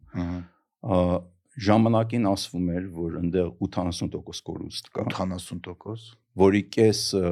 [1.65, 4.17] ժամանակին ասվում էր, որ այնտեղ 80%
[4.49, 6.07] կորուստ կա, 80%։
[6.43, 7.23] որի կեսը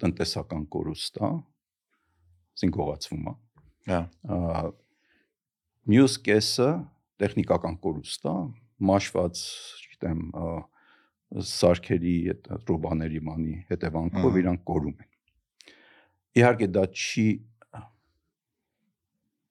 [0.00, 1.28] տնտեսական կորուստ է,
[2.56, 3.34] ասենք գողացվում է։
[3.92, 4.00] Հա։
[5.86, 6.68] Մյուս կեսը
[7.22, 8.34] տեխնիկական կորուստ է,
[8.90, 9.42] մաշված,
[9.86, 10.46] չգիտեմ, ա,
[11.50, 15.08] սարքերի այդ ռոբաների մանի հետևանքով իրանք կորում են։
[16.36, 17.26] Իհարկե դա չի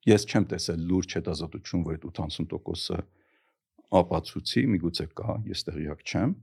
[0.06, 3.00] ես չեմ տեսել լուրջ հետազոտություն, որ այդ 80%-ը
[4.00, 6.34] ապացուցի, միգուցե կա, ես տեղյակ չեմ։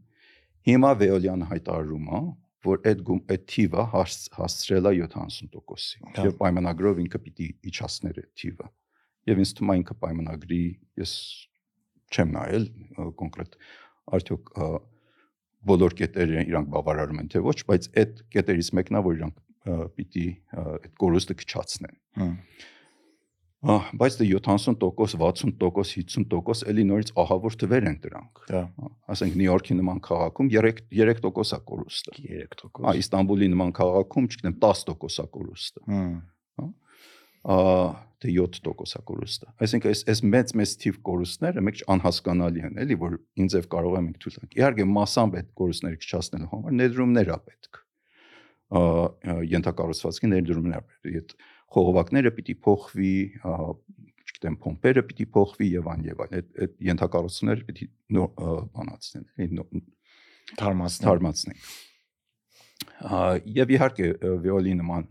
[0.67, 2.21] Հիմա Վեոլյանը հայտարարում է,
[2.63, 8.19] որ այդ գում այդ թիվը հաս- հասցրել է 70%-ի։ Հա։ Եվ պայմանագրով ինքը պիտի իջացներ
[8.23, 8.67] այդ թիվը։
[9.29, 10.63] Եվ ինձ թվում է ինքը պայմանագրի
[11.03, 11.13] ես
[12.13, 12.67] չեմ նայել
[13.21, 13.57] կոնկրետ
[14.17, 14.51] արդյոք
[15.63, 19.41] բոլոր կետերը իրանք բավարարում են թե ոչ, բայց այդ կետերից մեկն է, որ իրանք
[19.95, 20.27] պիտի
[20.59, 22.33] այդ կորուստը քչացնեն։ Հմ։
[23.63, 28.63] բայց դե 70%, 60%, 50% էլի նորից ահավոր թվեր են դրանք։ Դա
[29.13, 35.27] Ասենք Նյու Յորքի նման քաղաքում 3 3%-ա կորուստը։ 3%։ Ա Իստանբուլի նման քաղաքում, չգիտեմ, 10%-ա
[35.37, 36.11] կորուստը։ Հմ։
[37.43, 43.17] Դե 7%-ա կորուստը։ Այսինքն այս այս մեծ մեծ թիվ կորուստները մեկ անհասկանալի են, էլի, որ
[43.43, 47.81] ինձև կարող եմ թույլ տանք։ Իհարկե massամբ այդ կորուստները քչացնելու համար ներդրումներ ա պետք։
[49.53, 51.35] Ենթակառուցվածքի ներդրումներ պետք։ Այդ
[51.73, 53.13] խողովակները պիտի փոխվի,
[54.23, 59.27] չգիտեմ, փոմպերը պիտի փոխվի եւ այն եւ այլն։ Այդ այդ ենթակառուցումները պիտի բանացնեն,
[61.03, 61.67] թարմացնենք։
[63.03, 63.19] Ա,
[63.57, 64.07] Եվ իհարկե
[64.43, 65.07] վիոլի նման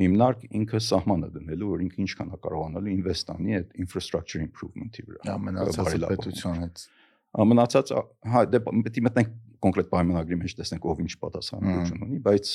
[0.00, 5.34] հիմնարկ ինքը սահմանը դնելու, որ ինքը ինչքան է կարողանալու invest անի այդ infrastructure improvement-ի վրա։
[5.34, 6.84] Ամենացածը պետության հետ։
[7.30, 9.34] Ա, Մնացած ա, հա դե պետք է մտնենք
[9.64, 12.52] կոնկրետ պայմանագրի մեջ տեսնենք ով ինչ պատասխանատվություն ունի, բայց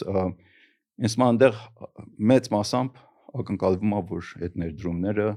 [1.06, 1.62] ինձ մա այնտեղ
[2.32, 3.00] մեծ մասամբ
[3.46, 5.28] ակնկալվում է, որ այդ ներդրումները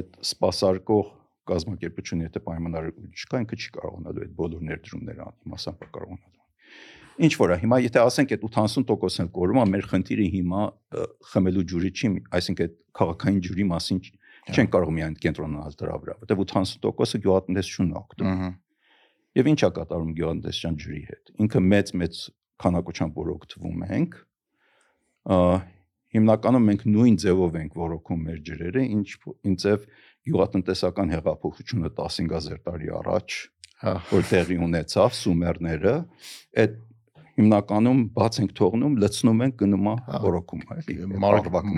[0.00, 1.08] այդ սպասարկող
[1.50, 6.44] կազմակերպությունը եթե պայմանագրի չկա, ինքը չի կարողանալու այդ բոլոր ներդրումները անի, մասամբ կարողանալու։
[7.20, 10.60] Ինչ որ է, հիմա եթե ասենք այդ 80%-ն էլ կորում է, մեր խնդիրը հիմա
[11.30, 14.14] խմելու ջուրի չի, այսինքն այդ քաղաքային ջուրի մասին չ-
[14.50, 18.54] չեն կարող միայն կենտրոնանալ դրա վրա, որտեղ 80%-ը գյուղատնտեսությունն է օգտվում։
[19.40, 22.22] Եվ ի՞նչ է կատարում գյուղատնտեսության ջրի հետ։ Ինքը մեծ-մեծ
[22.64, 24.16] քանակությամբ որ օգտվում ենք,
[26.10, 29.08] հիմնականում մենք նույն ձևով ենք ոռոգում մեր ջրերը, ինչ
[29.50, 29.84] ինձև
[30.26, 33.36] գյուղատնտեսական հեղափոխությունը 15000 տարի առաջ
[33.80, 35.92] Հա։ որ տեղի ունեցավ սումերները,
[36.60, 36.74] այդ
[37.40, 40.96] հիմնականում բաց ենք թողնում, լցնում ենք գնում է Հա, ոռոգում, էլի։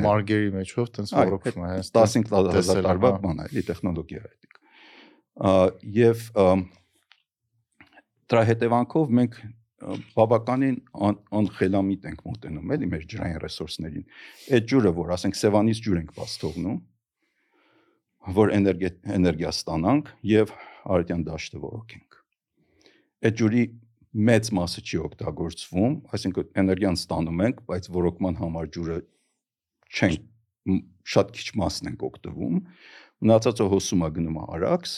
[0.03, 3.65] մարգերի մեջով տենց Այ, ոռոգում է, հենց 15000 տեսել եմ, տարվա հա։ բան է, էլի
[3.71, 4.53] տեխնոլոգիա է դա։
[5.33, 5.53] Ա,
[6.03, 6.25] Եվ
[8.33, 9.37] դրա հետևանքով մենք
[10.17, 14.05] բավականին ան, անխելամիտ ենք մոտենում էլի մեր ջրային ռեսուրսներին։
[14.57, 16.77] Այդ ջուրը, որ ասենք Սևանից ջուր ենք բաց թողնում,
[18.39, 22.19] որ էներգիա էներգիա ստանանք եւ Արարատյան դաշտը որոքենք։
[23.23, 23.65] Այդ ջուրի
[24.13, 28.99] մեծ մասը չի օգտագործվում, այսինքն էներգիան ստանում ենք, բայց որոքման համար ջուրը
[29.93, 30.27] չենք
[31.13, 32.59] շատ քիչ մասն ենք օգտվում։
[33.23, 34.93] Մնացածը հոսում է գնում է Արաքս,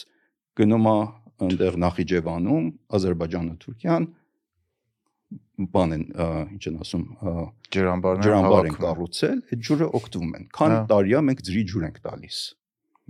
[0.59, 0.97] գնում է
[1.45, 4.05] այնտեղ Նախիջևանում, Ադրբեջանը, Թուրքիան
[5.75, 6.03] բան են,
[6.55, 7.03] ինչ են ասում,
[7.75, 11.85] ջրամբարներ ջրամբար են կառուցել, այդ ջուրը օգտվում են։ Քանի Հա։ տարի է մենք ջրի ջուր
[11.87, 12.39] ենք տալիս։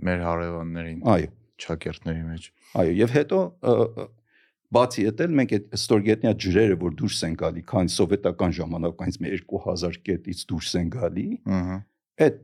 [0.06, 1.30] մեր հարևաններին, Այո,
[1.66, 2.46] ճակերտների մեջ։
[2.82, 3.40] այո, եւ հետո
[4.74, 9.98] բացի էլ մենք այդ ստորգետնյա ջրերը, որ դուրս են գալի, քանի սովետական ժամանակից մեր 2000
[10.06, 11.26] կետից դուրս են գալի,
[11.58, 11.76] Ահա։
[12.26, 12.40] այդ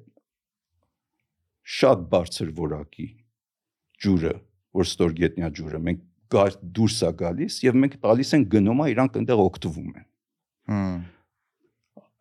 [1.79, 3.09] շատ բարձր որակի
[4.03, 4.35] ջուրը,
[4.79, 9.43] որ ստորգետնյա ջուրը, մենք գար դուրս է գալիս եւ մենք տալիս ենք գնոմա իրանք այնտեղ
[9.43, 10.07] օգտվում են։
[10.73, 11.03] Հմ։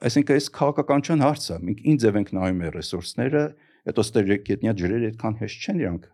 [0.02, 3.44] Այսինքն այս քաղաքականչան հարց է։ Մենք ինչ ձև ենք նայում մեր ռեսուրսները,
[3.92, 6.08] հետո ստորգետնյա ջրերը այդքան հեշտ չեն իրանք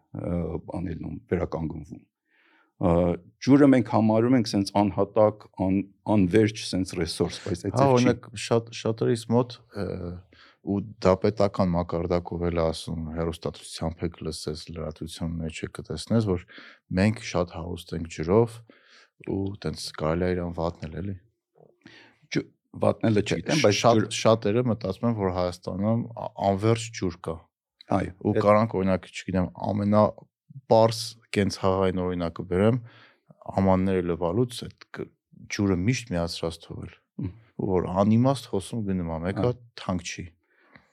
[0.78, 2.02] անելնում, վերականգնվում։
[2.78, 5.78] Ջուրը մենք համարում ենք sense անհատակ, ան,
[6.14, 9.56] անverջ sense resource, բայց այդ Հա, ձև չի։ օրինակ շատ շատերիս մոտ
[10.68, 16.44] ու դա պետական մակարդակով էլ ասում հերոստատուսությամբ եք լսես լրատվության մեջ եք կտեսնես որ
[17.00, 18.58] մենք շատ հարուստ ենք ջրով
[19.32, 21.16] ու տենց կարելի է իրան վատնել էլի
[22.78, 26.02] Վատնելը չգիտեմ, բայց շատ շատերը մտածում են որ Հայաստանում
[26.48, 27.36] անverջ ջուր կա
[27.98, 30.04] այո, ու կարանք օրինակ չգիտեմ ամենա
[30.68, 31.00] པարս
[31.38, 32.80] կենց հաղային օրինակը բերեմ
[33.58, 35.04] ամանները լվալուց այդ
[35.58, 36.98] ջուրը միշտ միացրած թողել
[37.68, 40.26] որ անիմաստ խոսում գնում է մեկը թանկ չի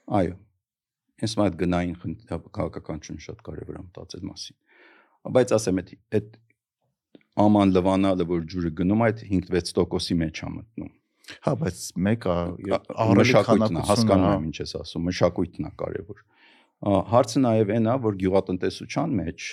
[0.05, 0.35] Այո։
[1.23, 4.57] Ես մայթ գնային խնդիր քաղաքականություն շատ կարևոր է մտածել մասին։
[5.35, 6.35] Բայց ասեմ այդ այդ
[7.45, 10.91] աման լվանալը որ ջուրը գնում այդ 5-6%-ի մեջ է մտնում։
[11.45, 16.19] Հա, բայց մեկը Ահռելի մշակույթն է, հասկանում եմ ինչ ես ասում, մշակույթն է կարևոր։
[16.85, 19.47] Ա, Հարցը նաև այն է, որ գյուղատնտեսության մեջ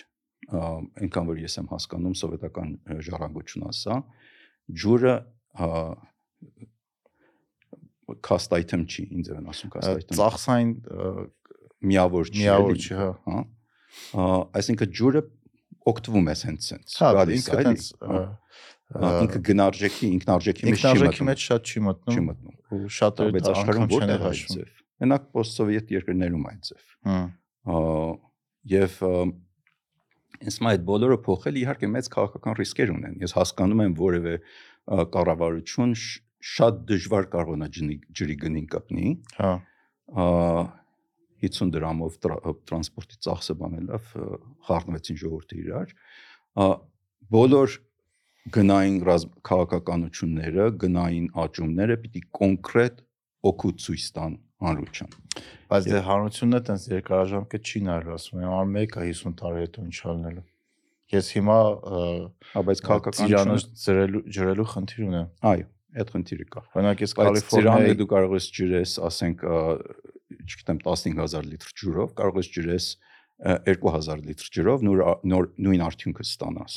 [0.50, 2.72] այնքան որ ես եմ հասկանում սովետական
[3.06, 3.98] ժառանգություն ասա,
[4.82, 5.14] ջուրը
[5.62, 5.68] ա,
[8.26, 10.72] cost item չի, ինձ են ասում cost item։ ծախսային
[11.92, 14.26] միավոր չի, միավոր չի, հա։ հա։
[14.60, 15.22] Այսինքն ջուրը
[15.92, 17.88] օգտվում է հենց սենց։ Հա, գալիս է, էլի։ տենց
[18.92, 22.90] Ա, ինքը գնարժեքի, ինքնարժեքի մեջ չի ինքնարժեքի մտնում։ մեջ շատ չի մտնում չի մտնում։ ու
[22.96, 27.24] շատերը Բայց աշխարհում որտեղ այդ ձև։ Մենակ post-սովետ երկրներում այդ ձև։ Հմ,
[27.72, 27.78] Ա,
[28.72, 28.98] Եվ
[30.62, 34.34] մա այդ բոլորը փոխել իհարկե մեծ քաղաքական ռիսկեր ունեն։ Ես հասկանում եմ որևէ
[35.16, 35.92] կառավարություն
[36.52, 37.68] շատ դժվար կարողանա
[38.18, 39.52] ջրի գնին կպնի, Հա,
[40.12, 40.24] ա,
[41.42, 44.10] 50 դրամով տրա- տրանսպորտի ծախսը բանելով
[44.66, 45.94] խառնվեցին ժողովրդի իրար։
[46.58, 46.66] Ա,
[47.32, 47.70] Բոլոր
[48.52, 48.96] գնային
[49.46, 52.96] քաղաքականությունները, գնային աճումները պիտի կոնկրետ
[53.50, 54.32] օգուտ ցույց տան
[54.66, 55.12] հանրության։
[55.72, 59.84] բայց դե հանրությունն է տենց երկարաժամկետ չի նայելու, ասում եմ, ան մեկը 50 տարի հետո
[59.86, 60.44] ինչ անելու։
[61.12, 61.58] Ես հիմա
[62.52, 65.66] Հա, բայց քաղաքականությունը ջրելու ջրելու խնդիր ունեմ։ այո,
[66.02, 69.44] այդ խնդիրը կա։ Օրինակ ես Կալիֆոռնիայի դու կարող ես ջրես, ասենք,
[70.42, 73.10] չգիտեմ 15000 լիտր ջրով, կարող ես ջրես ա,
[73.42, 76.76] 2000 լիտր ջրով նոր նոր նույն արդյունքը ստանաս։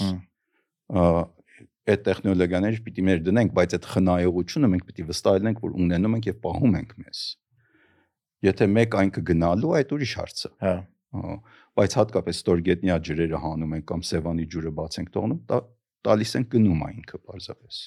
[1.85, 6.39] Այդ տեխնոլոգիաները պիտի մեր դնենք, բայց այդ խնայողությունը մենք պիտի վստահենք, որ ունենում ենք եւ
[6.45, 7.19] պահում ենք մեզ։
[8.45, 10.73] Եթե մեկ այն կգնալու, այդ ուրիշ հարց է։ հա,
[11.79, 15.63] բայց հատկապես ստորգետնյա ջրերը հանում ենք կամ Սևանի ջուրը բաց ենք թողնում, տա-
[16.05, 17.77] տալիս են գնում է ինքը պարզապես։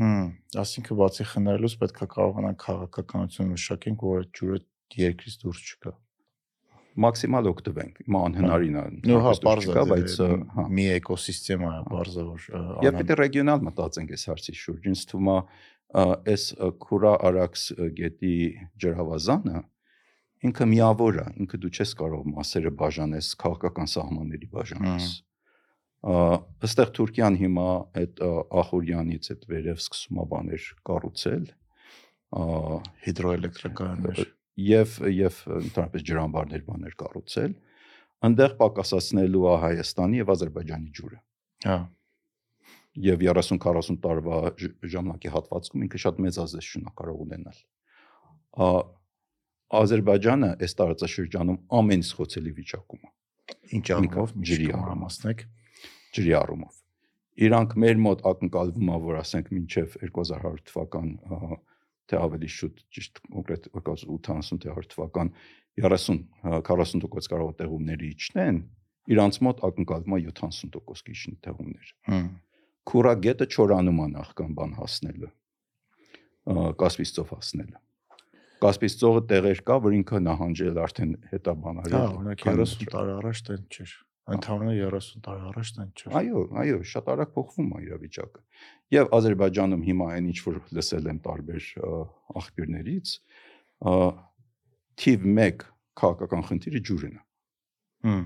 [0.00, 0.26] հմ,
[0.62, 4.58] ասինքն բացի խնայելուց պետք է կարողանանք քաղաքականություն մշակենք, որ այդ ջուրը
[5.00, 5.92] երկրից դուրս չգա։
[7.00, 12.24] Մաքսիմալ օգտվենք։ Հիմա անհնարին է։ Նո, հա, բարձր չկա, բայց հա։ մի էկոսիստեմա է, բարձր
[12.30, 12.46] որ
[12.86, 15.36] Եվ պետք է ռեգիոնալ մտածենք այս հարցի շուրջ։ Ինձ թվում է
[15.94, 16.44] այս
[16.84, 17.64] Քուրա Արաքս
[17.98, 18.34] գետի
[18.82, 19.62] ջրհավազանը
[20.50, 25.08] ինքը միավոր է, ինքը դու չես կարող մասերը բաժանես, քաղաքական սահմանների բաժանես։
[26.64, 27.66] Այստեղ Թուրքիան հիմա
[28.00, 28.22] այդ
[28.62, 31.48] Ախուրյանից այդ վերև սկսում է բաներ կառուցել։
[33.04, 34.22] հիդրոէլեկտրականներ։
[34.60, 37.52] եւ եւ ընդհանրապես ջրամբարներ բաներ կառուցել
[38.28, 41.18] այնտեղ պակասացնելու է Հայաստանի եւ Ադրբեջանի ջուրը
[41.66, 41.76] Հա,
[42.98, 44.38] եւ 30-40 տարվա
[44.94, 47.60] ժամանակի հատվածում ինքը շատ մեծ ազդեցություն է կարող ունենալ
[48.50, 48.68] Ա,
[49.80, 53.10] Ադրբեջանը այս տարածաշրջանում ամեն սխոցելի վիճակում է
[53.78, 55.44] ինչ առումով ջրի առամասնեք։
[56.18, 56.80] ջրի առումով
[57.46, 61.12] իրանք մեր մոտ ակնկալվում է որ ասենք մինչև 2100 թվական
[62.10, 65.30] թե ավելի շուտ ճիշտ կոնկրետ 80 թե 100 թվական
[65.78, 68.58] 30 ա, 40% կարող տեղումների իջնեն
[69.14, 72.26] իրանց մոտ ակնկալվում է 70% կիջնի տեղումներ Հմ,
[72.88, 75.30] քուրագետը չորանում է նախքան բան հասնելը
[76.80, 77.80] Կասպից ծով հասնելը
[78.60, 83.40] Կասպից ծովը տեղեր կա, որ ինքը նահանջել արդեն հետա բանարի։ Հա, օրինակ 30 տարի առաջ
[83.46, 83.94] տեն չէր։
[84.36, 88.42] Ընդհանրապես 30 տարի առաջ տեն չէր։ Այո, այո, շատ արագ փոխվում է իրավիճակը։
[88.96, 91.70] Եվ Ադրբեջանում հիմա այն ինչ որ լսել եմ տարբեր
[92.40, 93.14] աղբյուրներից,
[95.00, 95.64] թիվ 1
[96.00, 97.24] քաղաքական խնդիրը ջուրն է։
[98.10, 98.24] Հմ։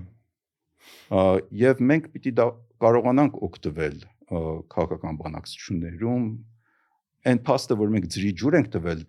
[1.62, 2.46] Եվ մենք պիտի դա
[2.84, 6.24] կարողանանք օգտվել քաղաքական բանակցություններում
[7.24, 9.00] այն փաստը, որ մենք ջրի ջուր ենք տվել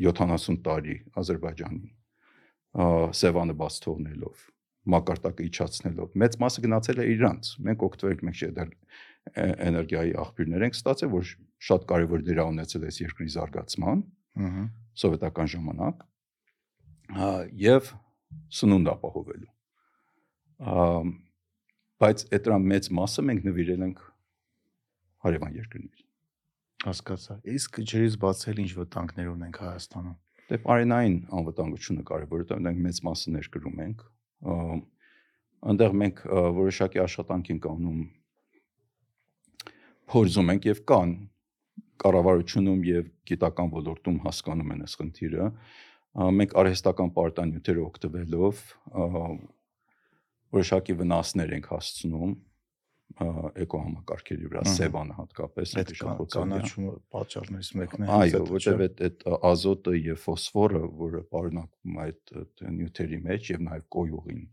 [0.00, 1.90] 70 տարի Ադրբեջանին,
[3.20, 4.42] Սևանը բաց թողնելով,
[4.94, 10.78] մակարդակը իջացնելով, մեծ մասը գնացել է իրանց։ Մենք օգտվել ենք մենք է- էներգիայի աղբյուրներ ենք
[10.78, 11.24] ստացել, որ
[11.60, 13.98] շատ կարևոր դեր ունեցել այս երկրի զարգացման
[14.40, 14.62] Ահա։
[15.02, 15.96] սովետական ժամանակ
[17.60, 17.90] եւ
[18.54, 19.50] սնունդ ապահովելու։
[22.00, 24.00] բայց այդ դրա մեծ մասը մենք նվիրել ենք
[25.24, 26.06] հարևան երկրներին։
[26.80, 30.16] Հասկացա։ Իսկ ջրից բացել ինչ վտանգներ ունենք Հայաստանում։
[30.50, 34.00] Դե բարենային անվտանգությունը կարևոր է, որովհետեւ մենք մեծ մասը ներկրում ենք։
[35.70, 36.22] Այնտեղ մենք
[36.56, 38.00] որոշակի աշխատանք ենք անում
[40.10, 41.12] փորձում ենք եւ կան
[42.00, 45.48] կառավարությունում եւ գիտական ոլորտում հասկանում են այս խնդիրը։
[46.40, 48.62] Մենք արհեստական պարտանյութերը օգտվելով
[50.56, 52.32] որոշակի վնասներ ենք հասցնում
[53.18, 59.94] էկոհամակարգերի վրա, Սևանը հատկապես Այդ է։ կանաչումը պատճառներից մեկն է։ Այո, որտեվ այդ այդ ազոտը
[59.98, 62.34] եւ ֆոսֆորը, որը պարունակվում է այդ
[62.78, 64.44] նյութերի մեջ եւ նաեւ կոյուղին,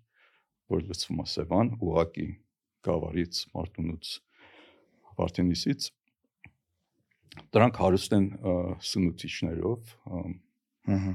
[0.73, 2.27] որ լցվում է սևան, ուղակի
[2.87, 4.11] գավառից, Մարտունուց,
[5.17, 5.89] Վարդենիսից
[7.53, 8.27] դրանք հարուստ են
[8.89, 9.95] սնուցիչներով,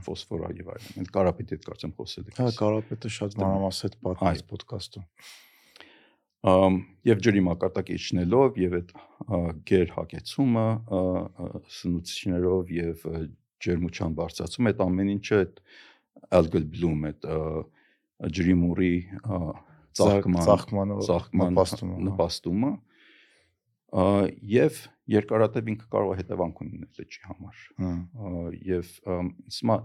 [0.06, 4.48] ֆոսֆորա եւ այլն։ Մենք կարապետի հետ կարծեմ խոսել ենք։ Հա, Կարապետը շատ մանրամասն պատմեց Այո։
[4.52, 5.06] ոդկասթում։
[6.42, 8.92] եւ ջրի մակարդակը իջնելով եւ այդ
[9.70, 9.92] գեր
[10.98, 11.00] ա,
[11.78, 13.04] սնուցիչներով եւ
[13.62, 15.60] ջերմության բարձրացումը այդ ամեն ինչը այդ
[16.38, 17.28] algal bloom այդ
[18.38, 18.94] ջրի մուրի
[19.98, 21.56] ծաղկման ծաղկմանը ծաղկման
[22.08, 22.72] նպաստումը,
[24.52, 24.78] եւ
[25.12, 27.90] երկարատև ինքը կարող է հետևանք ունենալ լճի համար Հա։
[28.72, 29.76] եւ ամ, ինձ մա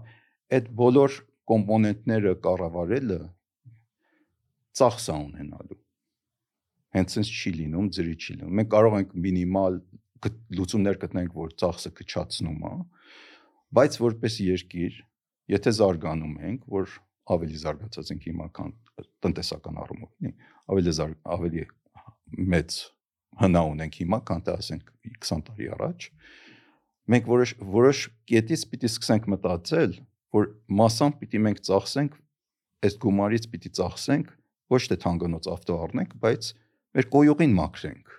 [0.58, 1.18] այդ բոլոր
[1.52, 3.20] կոմպոնենտները կառավարելը
[4.80, 5.78] ծախս է ունենալու
[6.96, 9.78] հենց sense չի լինում ջրի չի լինում մենք կարող ենք մինիմալ
[10.58, 12.74] լուծումներ գտնենք որ ծախսը կչացնում է
[13.78, 15.00] բայց որպես երկիր
[15.54, 16.94] եթե զարգանում ենք որ
[17.34, 18.72] ավելի զարգացած ենք հիմա քան
[19.24, 20.32] տնտեսական առումով նի
[20.74, 21.64] ավելի զարգ ավելի
[22.56, 22.78] մեծ
[23.38, 26.08] հնա ունենք հիմա քան թե ասենք 20 տարի առաջ
[27.08, 29.92] մենք որոշ որոշ կետից պիտի սկսենք մտածել,
[30.36, 30.48] որ
[30.80, 32.16] մասամբ պիտի մենք ծախսենք,
[32.84, 34.32] այս գումարից պիտի ծախսենք,
[34.74, 36.50] ոչ թե թանգանոց ավտո առնենք, բայց
[36.98, 38.14] մեր կոյուղին մաքրենք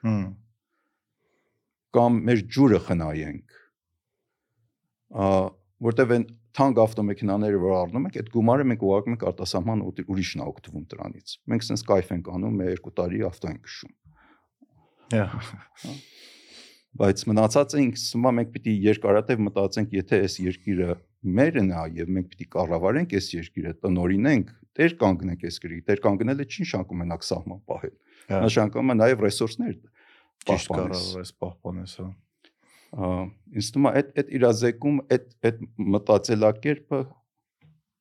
[1.99, 3.55] կամ մեր ջուրը խնայենք։
[5.19, 5.29] Ա
[5.79, 6.25] որտեվ այն
[6.59, 10.85] թանկ ավտոմեքենաները որ առնում ենք, այդ գումարը մենք ուղարկում ենք արտասահման ու ուրիշն է օգտվում
[10.93, 13.93] դրանից։ Մենք sense կայֆ ենք անում, մեր երկու տարի ավտո ենք քշում։
[15.13, 15.93] Հա։
[16.99, 20.95] բայց մնացածը ինքս հիմա մենք պիտի երկարատև մտածենք, եթե այս երկիրը
[21.39, 26.45] մերն է եւ մենք պիտի կառավարենք այս երկիրը, տնորինենք, տեր կանգնենք այս գրի, տեր կանգնելը
[26.49, 27.95] չի նշանակում մենակ սահման պահել։
[28.29, 29.75] Հա։ Նշանակում է նաեւ ռեսուրսներ
[30.39, 32.09] Ճիշտ պահպանես։ կարող ես պահպանես, հա։
[33.59, 35.59] Ինձ թվում է այդ այդ իրազեկում այդ այդ
[35.95, 37.01] մտածելակերպը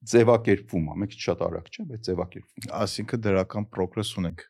[0.09, 4.45] ձևակերպվում է, մենք շատ արագ չէ, բայց ձևակերպվում։ Այսինքն դրական պրոգրես ունենք։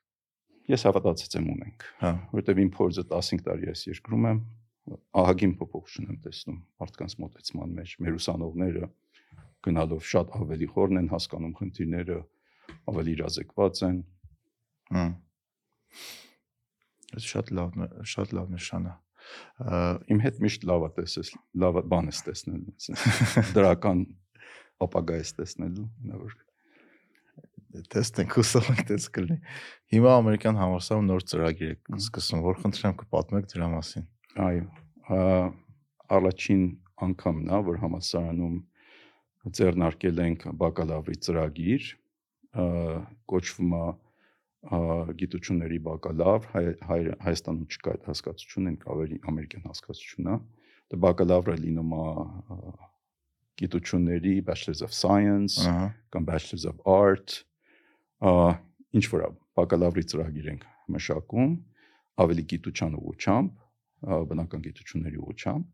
[0.69, 4.41] Ես հավատացած եմ ունենք, Հա։ որտեվ իմ փորձը 15 տարի այս երկրում եմ,
[5.19, 8.89] ահագին փոփոխություն եմ տեսնում մարդկանց մոտեցման մեջ, մեր ուսանողները
[9.67, 12.19] գնալով շատ ավելի խորն են հասկանում խնդիրները,
[12.93, 13.99] ավելի իրազեկված են։
[14.95, 15.13] Հմ։
[17.09, 17.79] Դա շատ լավ
[18.15, 18.97] շատ լավ նշան է։
[20.15, 21.31] Իմ հետ միշտ լավ է տեսես,
[21.63, 22.61] լավ է բան ես տեսնել,
[23.57, 24.05] դրական
[24.85, 26.37] ապագա ես տեսնելու, նոր
[27.93, 29.39] տեսնենք հուսով ենք դες կլինի։
[29.93, 34.07] Հիմա ամերիկյան համալսարանում նոր ծրագիր է սկսում, որ խնդրեմ կպատմեք դրա մասին։
[34.47, 34.65] Այո,
[36.19, 36.63] առաջին
[37.09, 38.57] անգամն է, որ համալսարանում
[39.47, 41.89] ձեռնարկել ենք բակալավրի ծրագիր,
[43.29, 43.87] կոչվում է
[45.19, 50.37] գիտությունների բակալավր, հայ, հայ, Հայաստանում չկա այդ հասկացությունը, ավելի ամերիկյան հասկացություն է։
[50.89, 52.07] Դա բակալավրը լինում է
[53.63, 55.63] գիտությունների Bachelors of Science
[56.15, 57.39] կամ Bachelors of Art,
[58.99, 59.25] ինչ որ
[59.59, 61.57] բակալավրի ծրագիր ենք մշակում,
[62.23, 63.51] ավելի գիտության ուղղությամբ,
[64.31, 65.65] բնական գիտությունների ուղղությամբ,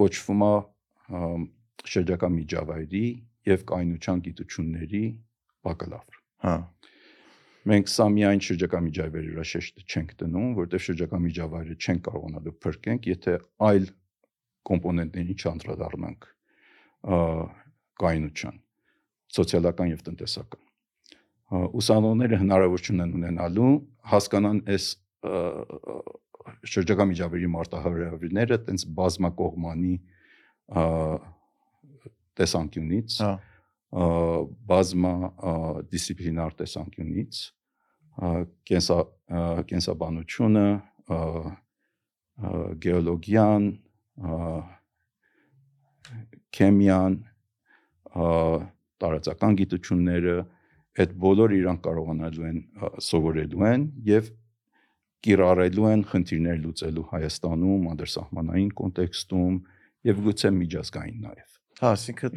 [0.00, 0.52] կոչվում է
[1.88, 3.06] շրջակա միջավայրի
[3.50, 5.02] եւ կայունության գիտությունների
[5.66, 6.54] բակալավր։ Հա։
[7.70, 13.08] Մենք սա միայն շրջակա միջավայրի վրա շեշտը չենք դնում, որտեղ շրջակա միջավայրը չենք կարողանալու փրկենք,
[13.10, 13.34] եթե
[13.68, 13.88] այլ
[14.70, 16.28] կոմպոնենտներին չանդրադառնանք
[18.00, 18.56] կայունության,
[19.36, 20.64] սոցիալական եւ տնտեսական։
[21.80, 23.70] Ուսանողները հնարավորություն են ունենալու
[24.10, 24.86] հասկանան այս
[26.70, 29.94] շրջակա միջավայրի մարտահրավերները տենց բազմակողմանի
[32.38, 33.32] տեսանկյունից, հա
[33.90, 35.14] բազմա
[35.90, 37.40] դիսցիպլինար տեսանկյունից
[38.70, 38.98] կենսա
[39.70, 40.66] կենսաբանությունը
[42.84, 43.66] գեոլոգիան
[46.58, 47.16] քեմիան
[49.00, 50.36] տարածական գիտությունները
[51.00, 52.62] այդ բոլորը իրանք կարողանալու են
[53.10, 54.30] սովորելու են եւ
[55.26, 59.56] կիրառելու են խնդիրներ լուծելու Հայաստանում, անդրսահմանային կոնտեքստում
[60.10, 62.34] եւ գուցե միջազգային նաեւ։ Հա, ասինքն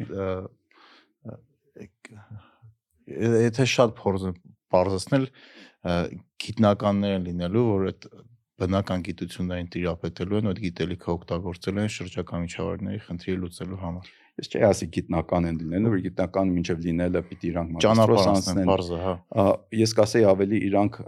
[3.06, 4.22] եթե շատ փորձ
[4.72, 5.26] բարձրացնել
[6.44, 8.06] գիտնականներ են լինելու, որ այդ
[8.62, 14.60] բնական գիտություններին տիրապետելու են, այդ գիտելիքը օգտագործելու են շրջակա միջավայրների խնդիրը լուծելու համար։ Ես չի
[14.66, 19.44] ասի գիտնական են լինելու, որ գիտնական մինչև լինելը պիտի իրանք մագիստրոս անցնեն, բարձր, հա։
[19.78, 20.98] Ես կասեի ավելի իրանք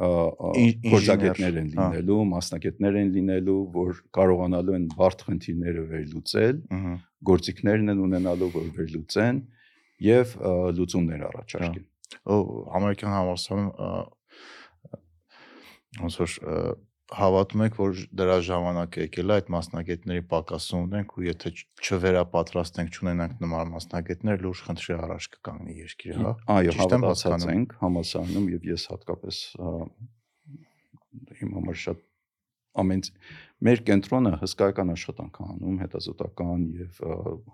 [0.92, 6.62] գործակետներ են հա։ լինելու, մասնակիցներ են լինելու, որ կարողանալու են բարդ խնդիրները վերլուծել,
[7.32, 9.42] գործիքներն են ունենալու, որ վերլուծեն
[10.06, 10.36] եւ
[10.78, 11.86] լուծումներ առաջարկեն։
[12.30, 12.34] Օ
[12.78, 13.72] ամերիկյան համալսարանում
[16.06, 16.30] ոնց որ
[17.14, 21.52] հավատում եք, որ դրա ժամանակը եկել է այդ մասնագետների պակասը ունենք ու եթե
[21.86, 28.66] չվերապատրաստենք, չունենանք նման մասնագետներ, լուրջ խնդրի առաջ կկանգնի երկիրը, հա։ Այո, հավատացած ենք համալսարանում եւ
[28.72, 29.40] ես հատկապես
[31.46, 32.02] իմ համար շատ
[32.76, 33.02] ամեն
[33.66, 36.98] մեր կենտրոնը հսկայական աշխատանք է անում հետազոտական եւ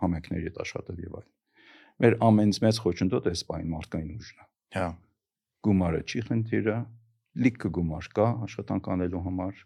[0.00, 1.30] համայնքների հետ աշխատել եւ այլն։
[2.02, 4.46] Մեր ամենից մեծ խոչընդոտը էս բային մարդկային ուժն է։
[4.76, 4.88] Հա։
[5.62, 6.76] Գումարը չի խնդիրը,
[7.38, 9.60] լիքը գումար կա աշխատանք անելու համար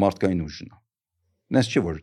[0.00, 0.80] մարդկային ուժն է։
[1.56, 2.00] Նես չի որ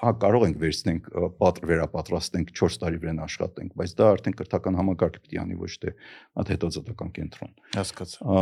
[0.00, 1.08] հա կարող ենք վերցնենք
[1.40, 5.94] պատր վերապատրաստենք 4 տարի վրան աշխատենք, բայց դա արդեն կրթական համակարգ պիտի անի ոչ թե
[6.40, 8.36] այդ հետազոտական կենտրոն։ Հասկացա։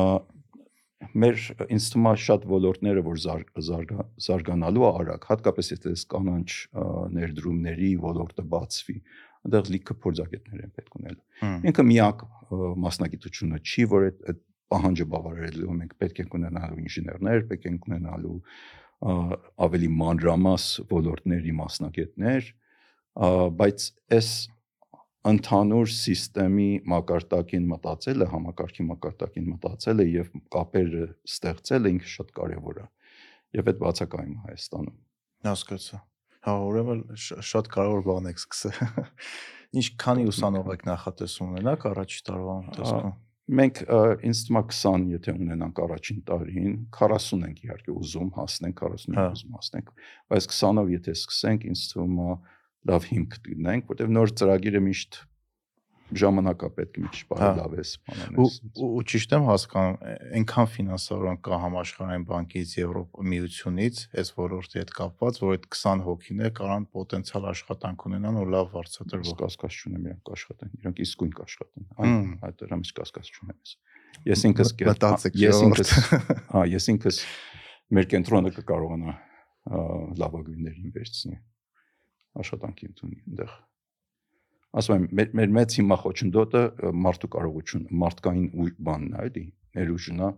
[1.14, 1.36] Մեր
[1.70, 6.50] ինձ թվում է շատ ոլորտները որ զարգա, զարգանալու է արագ, հատկապես եթե կանանչ
[7.14, 8.96] ներդրումների ոլորտը բացվի,
[9.46, 12.24] այնտեղ լիքը փորձագետներ են պետք ունելու։ Ինքը միակ
[12.82, 14.42] մասնագիտությունը չի, որ այդ
[14.72, 18.36] պահանջը բավարարելու մենք պետք է ունենալու ինժեներներ, պետք է ունենալու
[19.68, 22.48] ավելի մանրամաս ոլորտների մասնակետներ,
[23.58, 23.84] բայց
[24.18, 24.30] այս
[25.28, 32.86] ընդհանուր համակարգի մակարդակին մտածելը, համակարգի մակարդակին մտածելը եւ կապերը ստեղծելը ինքը շատ կարեւոր է։
[33.58, 34.96] Եվ այդ բացակայում Հայաստանում։
[35.48, 36.00] Հասկացա։
[36.48, 37.00] Հա, ուրեմն
[37.48, 39.08] շատ կարևոր բան եք սկսել։
[39.78, 43.16] Ինչ քանի ուսանող եք նախատեսում ունենաք առաջի տարվա ընթացքում
[43.48, 43.78] մենք
[44.28, 49.24] ինձ թվում է 20 եթե ունենանք առաջին տարին 40 ենք իհարկե ուզում հասնենք 40-ին հա։
[49.32, 49.92] ուզում հասնենք
[50.32, 52.36] բայց 20-ով եթե սկսենք ինձ թվում է
[52.92, 55.20] լավ հիմք տնենք որտեվ նոր ծրագիրը միշտ
[56.08, 58.54] ժամանակա պետք է մի քիչ բարելավես բանանես։
[58.88, 59.98] Ու ճիշտ եմ հասկանում,
[60.38, 66.52] այնքան ֆինանսավորան կա համաշխարհային բանկից, Եվրոպա միությունից, այս ոլորտի հետ կապված, որ այդ 20 հոգիները
[66.58, 72.18] կարան պոտենցիալ աշխատանք ունենան ու լավ վարձատրվող։ Կասկած չունեմ իրանք աշխատեն, իրանք իսկույն կաշխատեն։ Այն
[72.48, 73.76] այդ դրամից կասկած չունեմ ես։
[74.28, 74.72] Ես ինքս
[75.38, 75.90] ես ինքս
[76.48, 77.20] հա, ես ինքս
[77.94, 79.14] մեր կենտրոնը կկարողանա
[79.68, 81.38] լավագույններին վերցնի
[82.42, 83.52] աշխատանքի ընդունի այնտեղ
[84.78, 86.62] ասում եմ մեր մեր մեծ հիմա խոչընդոտը
[87.04, 89.44] մարդու կարողություն մարդկային բանն է էլի
[89.78, 90.28] ներուժնա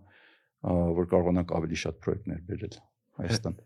[1.01, 2.77] որ կարողանանք ավելի շատ պրոյեկտներ բերել
[3.21, 3.57] Հայաստան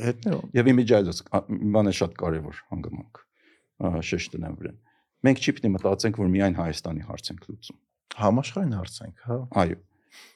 [0.00, 1.20] հետո եւ իմիջայլոց
[1.76, 3.22] բանը շատ կարեւոր հանգամանք
[4.10, 4.80] շեշտնեմ վրան
[5.26, 7.80] մենք չի պիտի մտածենք որ միայն Հայաստանի հարց ենք լուծում
[8.20, 9.80] համաշխարհային հարց ենք հա այո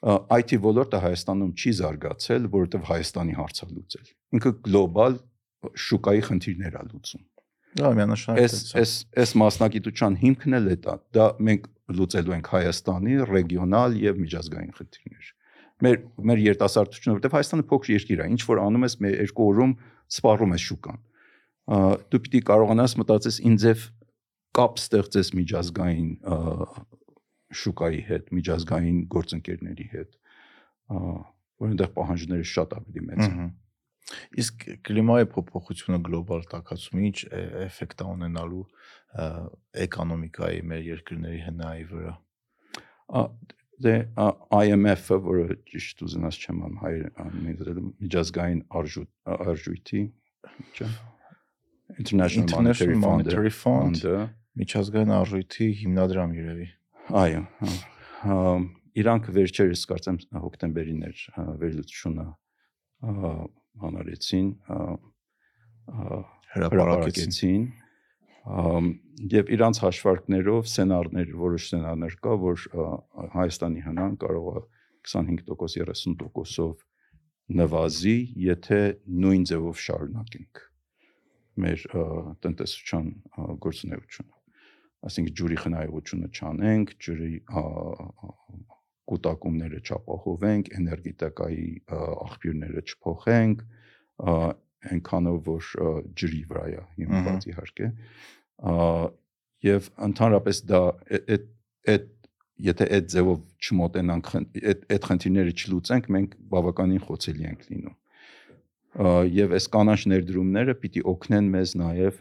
[0.05, 5.17] IT ոլորտը Հայաստանում չի զարգացել, որովհետև Հայաստանի հարցը լուծել։ Ինքը գլոբալ
[5.85, 7.25] շուկայի խնդիրներ է լուծում։
[7.75, 8.93] Դա միանշանակ էս էս
[9.25, 11.65] էս մասնագիտության հիմքն էլ է դա։ Դա մենք
[11.99, 15.33] լուծելու ենք Հայաստանի ռեգիոնալ եւ միջազգային խնդիրներ։
[15.85, 15.99] Մեր
[16.31, 19.75] մեր երիտասարդությունը, որտեղ Հայաստանը փոքր երկիր է, ինչ որ անում ես մեր երկու օրում
[20.15, 21.03] սպառում ես շուկան։
[22.15, 23.85] Դու պիտի կարողանաս մտածես ինձև
[24.55, 26.11] կապ ստեղծես միջազգային
[27.55, 30.11] շուկայի հետ, միջազգային գործընկերների հետ,
[31.65, 33.53] որոնց պահանջները շատ ավելի մեծ են։
[34.41, 37.19] Իսկ կլիմայի փոփոխությունը գլոբալ տաքացումը ինչ
[37.65, 38.65] էֆեկտ է ունենալու
[39.85, 42.15] էկոնոմիկայի մեր երկրների հնայի վրա։
[43.85, 43.95] Դե
[44.61, 47.01] IMF-ը, որը ճիշտ ուզենաս չեմ ան հայր
[48.05, 50.05] միջազգային արժույթի,
[50.77, 50.93] չէ՞։
[51.99, 52.63] International
[53.03, 54.05] Monetary Fund
[54.59, 56.69] միջազգային արժույթի հիմնադրամ երևի։
[57.21, 57.43] Այո,
[58.25, 58.39] հա
[59.03, 61.23] իրանք վերջերս կարծեմ հոկտեմբերին էր
[61.61, 62.27] վերլուծությունը
[63.83, 64.49] հանարեցին
[66.55, 67.65] հրապարակեցին
[69.35, 72.65] եւ իրանց հաշվարկներով սցենարներ որոշ սցենարներ կա որ
[73.35, 74.65] Հայաստանի հնան կարող է
[75.09, 76.85] 25% 30%-ով
[77.61, 78.81] նվազի եթե
[79.25, 80.63] նույն ձևով շարունակենք
[81.65, 81.83] մեր
[82.45, 83.11] տնտեսության
[83.65, 84.33] գործունեությունը
[85.09, 86.95] այսինքն ջուրի խնայողությունը չանենք
[87.61, 87.65] ա,
[89.11, 91.67] կուտակումները չապահովենք էներգետիկայի
[91.99, 93.65] աղբյուրները չփոխենք
[94.95, 95.69] այնքանով որ
[96.21, 97.91] ջրի վրա է հիմնված իհարկե
[99.69, 100.83] եւ ընդհանրապես դա
[101.19, 101.47] այդ
[101.95, 102.11] այդ
[102.65, 107.97] եթե այդ ձևով չմոտենանք այդ այդ խնդիրները չլուծենք մենք բավականին խոցելի ենք լինում
[109.35, 112.21] եւ այս կանաչ ներդրումները պիտի օգնեն մեզ նաեւ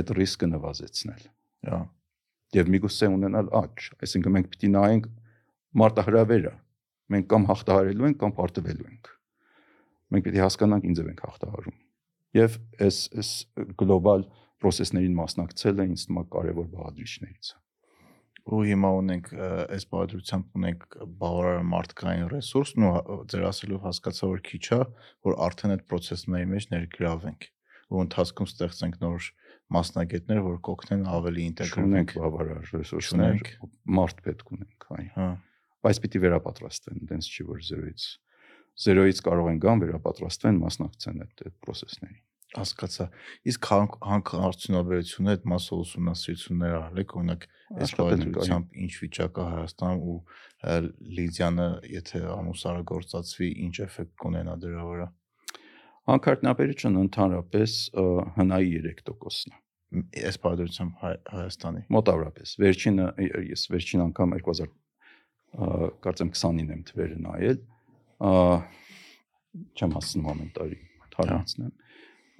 [0.00, 1.28] այդ ռիսկը նվազեցնել
[1.68, 1.80] Հա
[2.56, 5.08] եւ միգուցե ունենալ աճ, այսինքն մենք պիտի նայենք
[5.80, 6.52] մարտահրավերը։
[7.10, 9.14] Մենք կամ հաղթահարելու ենք, կամ պարտվելու ենք։
[10.10, 11.80] Մենք պիտի հասկանանք ինձ ենք հաղթահարում։
[12.40, 13.32] Եվ այս այս
[13.80, 14.28] գլոբալ
[14.60, 17.60] process-ներին մասնակցելը ինձ թվում է կարևոր բաղադրիչներից է
[18.50, 19.28] ու հիմա ունենք
[19.76, 20.84] այս բաղադրությամբ ունենք
[21.20, 24.80] բավարար մարդկային ռեսուրսն ու հա, ձեր ասելով հասկացա որ քիչ է
[25.28, 27.46] որ արդեն այդ process-ների մեջ ներգրավենք
[27.90, 29.28] ու ընթացքում ստեղծենք նոր
[29.76, 33.44] մասնակիցներ, որ կօգնեն ավելի ինտեգրվենք բավարար ռեսուրսներ,
[34.00, 35.28] մարդ պետք ունենք, այ։ Հա։
[35.80, 38.08] Բայց պիտի վերապատրաստեն, այնտենց չի որ 0-ից
[38.80, 42.20] 0-ից կարող են գան վերապատրաստվեն մասնակցեն այդ process-ներին
[42.56, 43.06] հասկացա։
[43.50, 47.44] Իսկ հանք արդյունաբերությունը այդ մասը ուսումնասիրություններ արել է, օրինակ,
[47.84, 50.16] այս պատմությամբ ինչ վիճակա Հայաստանում ու
[50.64, 50.78] հա,
[51.20, 55.06] Լիդիանը, եթե ամուսարը գործածվի, ինչ էֆեկտ կունենա դրա վրա։
[56.10, 57.74] Հանքարտնաբերությունը ընդհանրապես
[58.36, 63.06] հնայի 3%-ն է այս բարդությամբ Հայաստանի։ Մոտավորապես։ Վերջինը
[63.50, 64.70] ես վերջին անգամ 2000
[66.06, 67.58] կարծեմ 29-ն եմ թվերը նայել։
[69.80, 70.78] Չեմ հասնում ամեն տարի
[71.14, 71.90] թարացնեմ։ հա։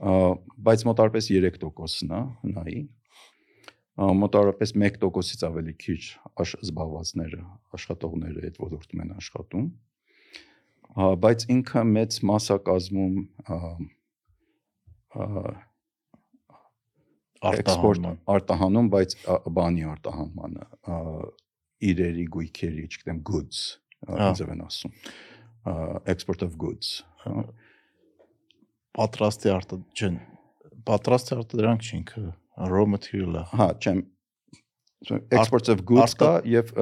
[0.01, 2.81] Բայց մոտավորապես 3%-ն է հնայի։
[4.21, 6.01] Մոտավորապես 1%-ից ավելի քիչ
[6.41, 7.41] զբաղվածները,
[7.77, 9.67] աշխատողները այդ ոլորտում են աշխատում
[10.97, 13.59] բայց ինքը մեծ մասա կազմում ա,
[15.15, 15.27] ա,
[17.51, 19.15] էքսպորտ արտահանման արտահանում, բայց
[19.57, 20.67] բանի արտահանմանը,
[21.91, 23.61] իրերի, գույքերի, չգիտեմ, goods,
[24.05, 24.31] ա, Ահա.
[24.31, 24.97] ինձ են ասում։
[26.09, 27.03] export of goods։
[28.97, 30.17] պատրաստի արտա ջն
[30.89, 32.23] պատրաստի արտադրանք չի ինքը
[32.73, 34.01] raw material-ը Հա, չեմ
[35.07, 36.73] so, export of goods կա եւ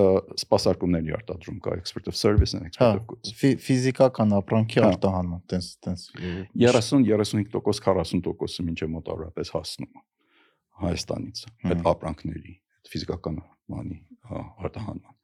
[0.43, 4.89] սպասարկումների արտադրում կա export of service and հա export of goods։ ֆի- ֆիզիկական ապրանքի Հա։
[4.95, 6.07] արտահանման տենց տենց
[6.59, 10.03] 30-35% 40%-ը մինչև մոտավորապես հասնում
[10.79, 13.39] Հայաստանից այդ Հմ։ ապրանքների, այդ ֆիզիկական
[13.73, 13.97] բանի
[14.29, 15.15] ա, արտահանման։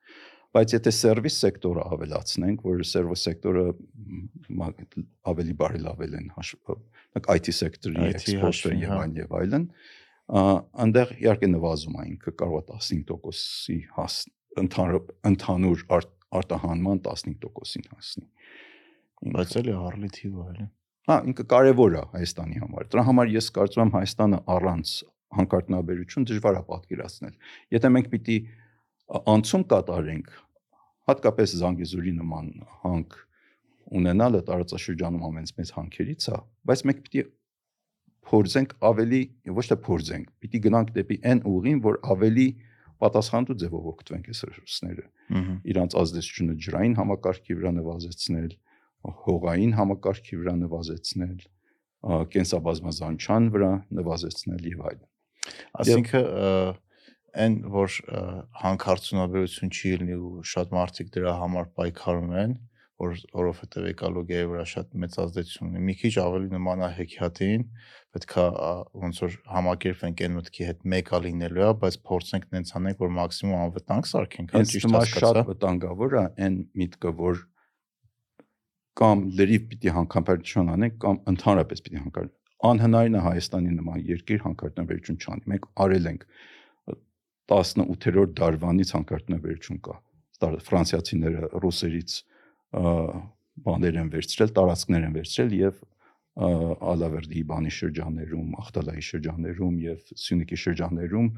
[0.54, 3.62] Բայց եթե սերվիս սեկտորը ավելացնենք, որ սերվիս սեկտորը
[5.30, 6.74] ավելի բարելավել են հաշվ
[7.18, 12.62] նկ IT սեկտորի էքսպորտը եւ հա։ այլն եւ այլն, ա, այնտեղ իհարկե նվազում ինքը կարող
[12.62, 14.20] է 15%-ի հաս
[14.64, 20.66] ընդհանուր ընդհանուր արտ, արտահանման 15%-ին հասնի։ բայց էլի առլի թիվ է էլի
[21.04, 24.92] Հա, ինքը կարևոր է Հայաստանի համար։ Դրա համար ես կարծում եմ Հայաստանը առանց
[25.36, 27.34] հանքարդյունաբերություն դժվար է պատկերացնել։
[27.74, 28.36] Եթե մենք պիտի
[29.34, 30.30] անցում կատարենք,
[31.10, 32.48] հատկապես Զանգեզուրի նման
[32.84, 33.18] հանք
[34.00, 36.38] ունենալը տարածաշրջանում ամենից մեծ հանքերից է,
[36.72, 37.24] բայց մենք պիտի
[38.28, 39.22] փորձենք ավելի,
[39.58, 42.46] ոչ թե փորձենք, պիտի գնանք դեպի այն ուղին, որ ավելի
[43.04, 45.04] պատասխանատու ձևով օգտվենք այս ռեսուրսները.
[45.74, 48.52] Իրանց ազդեցությունը ջրային համակարգի վրա նվազեցնել,
[49.24, 51.38] հողային համակարգի վրա նվազեցնել,
[52.34, 55.04] կենսաբազմազանչան վրա նվազեցնել եւ այլն։
[55.84, 56.24] Այսինքն
[57.44, 57.94] այն որ
[58.62, 62.52] հանքարդյունաբերություն չի լինի ու շատ մարդիկ դրա համար պայքարում են,
[63.02, 67.64] որ որովհետև էկոլոգիայի վրա շատ մեծ ազդեցություն ունի։ Մի քիչ ավելի նման է հեքիաթին,
[68.14, 68.44] պետքա
[69.04, 73.64] ոնց որ համակերպենք այն մտքի հետ մեկա լինելու է, բայց փորձենք նենց անենք, որ մաքսիմում
[73.64, 77.42] անվտանգ սարքենք, հա ճիշտ հիմա շատ հասկացա։ վտանգավոր է այն միտքը, որ
[78.94, 82.28] կամ լրիվ պիտի հանքապետություն անենք կամ ընդհանրապես պիտի հանքար
[82.64, 86.22] անհնարին է Հայաստանի նման երկիր հանքարդյունաբերություն չանի։ Մենք արել ենք
[87.54, 89.96] 18-րդ դարվանից հանքարդյունաբերություն կա։
[90.68, 92.14] ֆրանսիացիները ռուսերից
[92.74, 95.82] բաներ են վերցրել, տարածքներ են վերցրել եւ
[96.34, 101.28] Ալավերդի բանի շրջաններում, Ախտալայի շրջաններում եւ Սյունիքի շրջաններում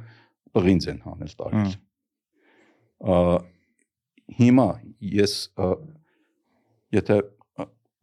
[0.56, 1.74] պղինձ են հանել տարել։
[2.96, 3.16] Ա,
[4.40, 4.68] հիմա
[5.16, 5.34] ես
[6.96, 7.18] եթե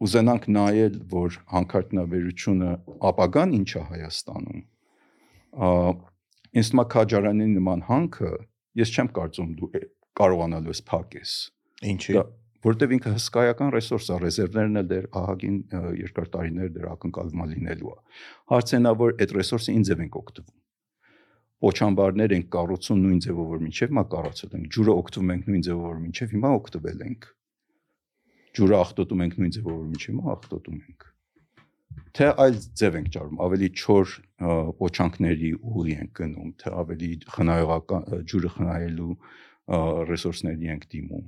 [0.04, 2.72] ուզենանք նայել, որ հանքարդյունաբերությունը
[3.10, 5.70] ապագան ինչ է Հայաստանում, ա,
[6.54, 8.32] ինձ թվում է քաջարանի նման հանքը
[8.84, 9.70] ես չեմ կարծում դու
[10.20, 11.36] կարողանալու ես փակես։
[11.94, 12.18] Ինչի։
[12.64, 15.56] Որտեվ ինքը հսկայական ռեսուրս է, ռեզերվներն էլ դեր ահագին
[16.00, 17.98] երկար տարիներ դեր ակնկալվում լինելու է։
[18.54, 20.54] Հարցն է, որ այդ ռեսուրսը ինչ ձև ենք օգտվում։
[21.64, 25.84] Պոչամբարներ ենք կառուցում նույն ձևով, որ մինչև մա կառուցել ենք։ Ջուրը օգտվում ենք նույն ձևով,
[25.84, 27.28] որ մինչև հիմա օգտվել ենք։
[28.54, 31.06] Ջուրը աղտոտում ենք նույն ձևով, որ մինչև հիմա աղտոտում ենք։
[32.14, 34.12] Թե այլ ձև ենք ճարում, ավելի չոր
[34.80, 39.16] պոչանքների ուղի ենք գնում, թե ավելի խնայողական ջուրը խնայելու
[40.10, 41.28] ռեսուրսների ենք դիմում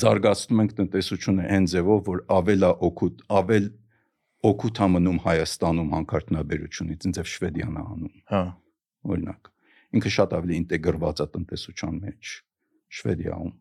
[0.00, 3.66] զարգացնում ենք տնտեսությունը այն ձևով, որ ավելա օգուտ, ավել
[4.50, 8.42] օգուտ է մնում Հայաստանում հանքարտնաբերությունից, ինձ եւ Շվեդիան է անում, Հա։
[9.10, 9.50] օրինակ։
[9.90, 12.30] Ինքը շատ ավելի ինտեգրված է տնտեսության մեջ
[13.00, 13.52] Շվեդիայում։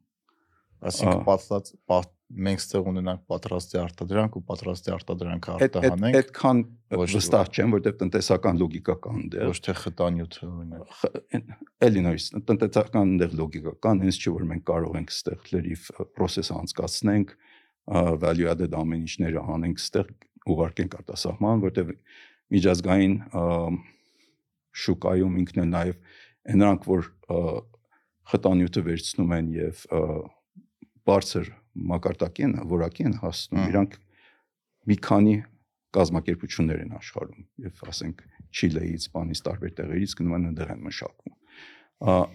[0.89, 6.59] Այսինքն Ահա։ պատրաստ պատ- մենք ստեղ ունենանք պատրաստի արտադրանք ու պատրաստի արտադրանքը արտահանենք, այդքան
[7.09, 10.99] վստահ չեմ, որտեղ տնտեսական լոգիկա կա այնտեղ։ ոչ թե խտանյութը օրինակ։
[11.89, 16.53] Էլի նույնիսկ տնտեսական այնտեղ լոգիկա կա, հենց չէ որ մենք կարող ենք ստեղ լրիվ process
[16.53, 17.33] անցկացնենք,
[18.21, 20.11] value added ամեն ինչները անենք ստեղ
[20.53, 21.93] ուղարկենք արտասահման, որտեղ
[22.53, 23.15] միջազգային
[24.79, 25.97] շուկայում ինքն էլ նաև
[26.59, 27.09] նրանք որ
[28.29, 29.83] խտանյութը վերցնում են եւ
[31.09, 31.49] բարձր
[31.89, 33.97] մակարդակի են, որակի են հասնում, իրանք
[34.89, 35.35] մի քանի
[35.99, 41.35] կազմակերպություններ են աշխարհում եւ ասենք Չիլեից, Սպանից, տարբեր տեղերից գնում են այնտեղ են մշակվում։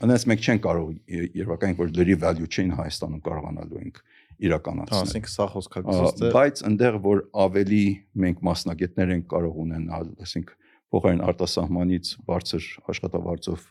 [0.04, 4.00] Անես մենք չենք կարող ե- երբակայն որ լրի value chain Հայաստանում կարողանալու ենք
[4.44, 7.80] իրականացնել։ ասենք սա Ա, խոսքակցից է Բայց այնտեղ որ ավելի
[8.24, 10.52] մենք մասնագետներ ենք կարող ունենալ, ասենք
[10.94, 13.64] փոխարեն արտասահմանից բարձր աշխատավարձով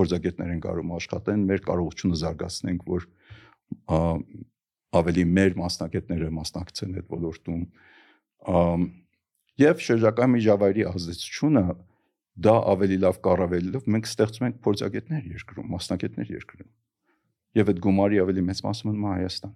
[0.00, 3.08] փորձագետներ են կարող աշխատեն, մեր կարողությունը զարգացնենք, որ
[4.96, 7.62] ավելի մեր մասնագետները մասնակցեն այդ ոլորտում։
[9.60, 11.64] Եվ շրջակա միջավայրի ազդեցությունը
[12.40, 16.70] դա ավելի լավ կառավարելով մենք ստեղծում ենք փորձագետներ երկրում, մասնագետներ երկրում։
[17.60, 19.54] Եվ այդ գումարի ավելի մեծ մասը մնում է Հայաստան։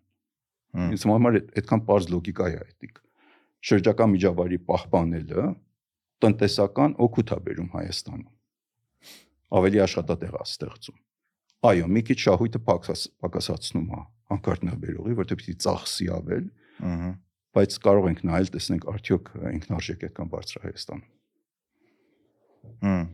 [0.94, 2.94] Ինձ համար այդ- այդքան པարզ լոգիկա է այդիկ։
[3.64, 5.44] Շրջակա միջավայրի պահպանելը
[6.24, 8.32] տնտեսական օգուտ է բերում Հայաստանում։
[9.54, 10.98] Ավելի աշխատատեղ է ստեղծում։
[11.64, 14.02] Այո, մի քիչ շահույթը պակաս, պակասացնում է
[14.34, 16.46] անկարտնաբերողի, որտեղ պիտի ծախսի ավել,
[16.90, 17.10] ըհը։
[17.54, 20.10] բայց կարող ենք նայել, տեսնենք արդյոք ինքնարժեք է
[20.64, 21.04] Հայաստանում։
[22.84, 23.04] Հմ։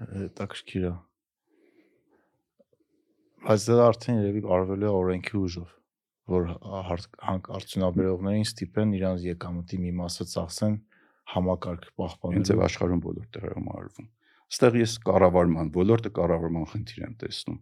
[0.00, 0.92] Հետաքրքիր է։
[3.40, 5.70] Բայց դա արդեն երևի արվելու է օրենքի ուժով,
[6.30, 6.50] որ
[7.56, 10.76] արդյունաբերողներին ստիպեն իրանց եկամտի մի մասը ծախսեն
[11.34, 14.08] համակարգ պահպանելու։ աշխարհում բոլոր տեղերում արվում։
[14.50, 17.58] Այստեղ ես կառավարման, ոլորտը կառավարման խնդիր եմ տեսնում։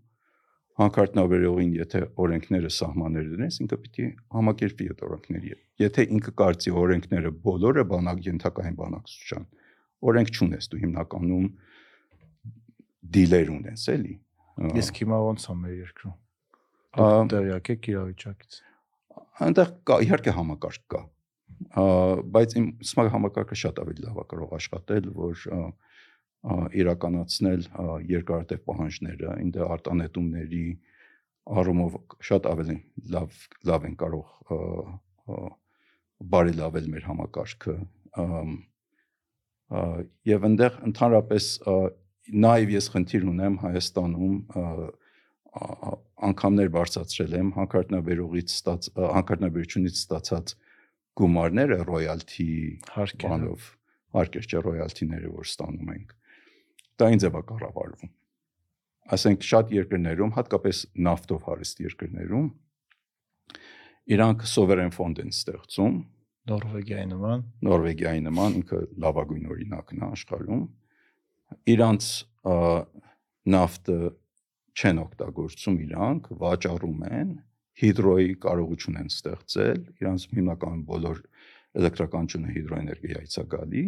[0.79, 4.05] Հանքարտնաբերողին, եթե օրենքները սահմաններ դնես, ինքը պիտի
[4.37, 5.51] համակերպի այդ օրենքների։
[5.83, 9.49] Եթե ինքը կարծի օրենքները բոլորը բանակ ենթակային բանակցության,
[10.13, 11.51] օրենք չունես դու հիմնականում
[13.19, 14.15] դիլեր ունես, էլի։
[14.79, 16.17] Իսկ հիմա ո՞նց է մեր երկրում։
[16.99, 18.63] Դուք տեղյակ եք իրավիճակից։
[19.45, 21.03] այնտեղ կա իհարկե համակարգ կա
[22.35, 25.61] բայց իմ սմա համակարգը շատ ավելի լավ է կարող աշխատել որ ա,
[26.83, 27.65] իրականացնել
[28.09, 30.65] երկարատև պահանջները ինձ արտանետումների
[31.59, 31.97] առումով
[32.29, 32.77] շատ ավելի
[33.15, 33.39] լավ
[33.71, 34.27] լավ են կարող
[36.35, 37.77] բարելավել մեր համակարգը
[40.33, 41.49] եւ այնտեղ ընդհանրապես
[42.45, 44.39] նաեւ ես խնդիր ունեմ Հայաստանում
[46.29, 50.55] անգամներ բարձրացրել եմ հանքարտնաբերողից ստաց ա, հանքարտնաբերությունից ստացած
[51.19, 52.51] գումարները ռոյալթի
[52.95, 53.69] Հարկ է։ բանով
[54.19, 56.18] հարկեր չէ ռոյալթիները որ ստանում ենք
[56.99, 58.13] դա ինձ է կառավարվում
[59.17, 62.49] ասենք շատ երկրներում հատկապես նավթով հարուստ երկրներում
[64.19, 65.99] իրանք սովերեն ֆոնդ են ստեղծում
[66.49, 70.63] Նորվեգիայի նման։ Նորվեգիայի նման ինքը լավագույն օրինակն է աշխարհում
[71.75, 72.07] իրանց
[73.55, 73.99] նավթը
[74.79, 77.35] չեն օգտագործում իրանք վաճառում են
[77.83, 81.21] հիդրոյի կարողություն են ստեղծել իրանց հիմնական բոլոր
[81.79, 83.85] էլեկտրականությունը հիդրոէներգիայից է գալի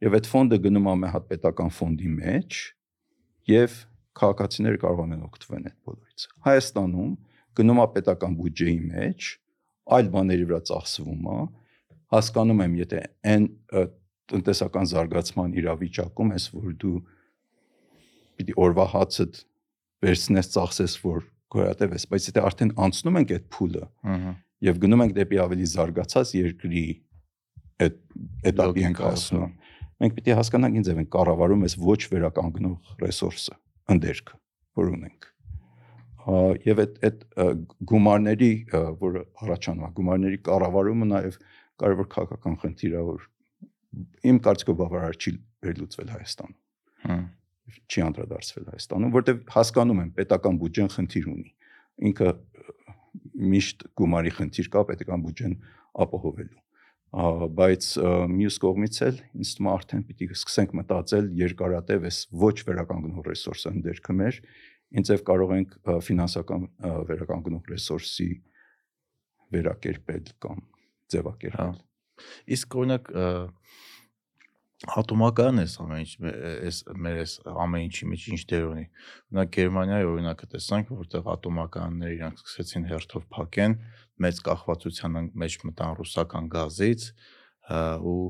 [0.00, 2.60] եւ այդ ֆոնդը գնում է մեհատ պետական ֆոնդի մեջ
[3.50, 3.78] եւ
[4.20, 7.12] քաղաքացիները կարող են օգտվել այդ բոլորից։ Հայաստանում
[7.60, 9.28] գնում է պետական բյուջեի մեջ,
[9.96, 11.38] այլ բաների վրա ծախսվում է։
[12.10, 13.46] Հասկանում եմ, եթե այն
[14.30, 16.96] տնտեսական զարգացման իրավիճակում ես, որ դու
[18.40, 19.40] պիտի օրվա հացդ
[20.04, 24.34] վերցնես ծախսես, որ գոյատև ես, բայց եթե արդեն անցնում ենք այդ փուլը, ըհը,
[24.70, 26.84] եւ գնում ենք դեպի ավելի զարգացած երկրի
[27.84, 27.98] այդ
[28.50, 29.52] էտապի ենք հասնում,
[30.00, 33.56] մենք պիտի հասկանանք ինձ են կառավարում ես ոչ վերականգնող ռեսուրսը
[33.94, 34.38] ընդերքը
[34.80, 35.28] որ ունենք
[36.20, 36.32] Ա,
[36.68, 37.22] եւ այդ այդ
[37.90, 38.50] գումարների
[39.00, 41.38] որ առաջանում է գումարների կառավարումը նաեւ
[41.80, 43.28] կարևոր քաղաքական խնդիր է որ
[44.30, 45.32] իմ կարծիքով բավարար չի
[45.64, 46.58] վերլուծվել Հայաստանում
[47.00, 47.24] Հմ։
[47.90, 51.50] չի անդրադարձվել Հայաստանում, որտեղ հասկանում եմ պետական բյուջեն խնդիր ունի։
[52.10, 52.28] Ինքը
[53.54, 55.54] միշտ գումարի խնդիր կա պետական բյուջեն
[56.04, 56.62] ապահովելու
[57.10, 57.86] բայց
[58.30, 63.72] մյուս կողմից էլ ինձ թվում է արդեն պիտի սկսենք մտածել երկարատև էս ոչ վերականգնող ռեսուրսը
[63.74, 64.38] ընդերքը մեր
[65.00, 65.74] ինձև կարող ենք
[66.06, 66.68] ֆինանսական
[67.10, 68.28] վերականգնող ռեսուրսի
[69.50, 70.62] վերակերպել կամ
[71.10, 71.68] ձևակերպել։ հա։
[72.54, 73.10] Իսկ օրինակ
[74.88, 76.12] ատոմական էս ամեն ինչ
[76.70, 78.84] էս մեր էս ամեն ինչի մեջ ինչ դեր ունի։
[79.30, 83.76] Օրինակ Գերմանիայի օրինակը տեսանք, որտեղ ատոմականները իրանք սկսեցին հերթով փակեն,
[84.24, 87.06] մեծ կախվածության մեջ մտան ռուսական գազից
[88.10, 88.22] ու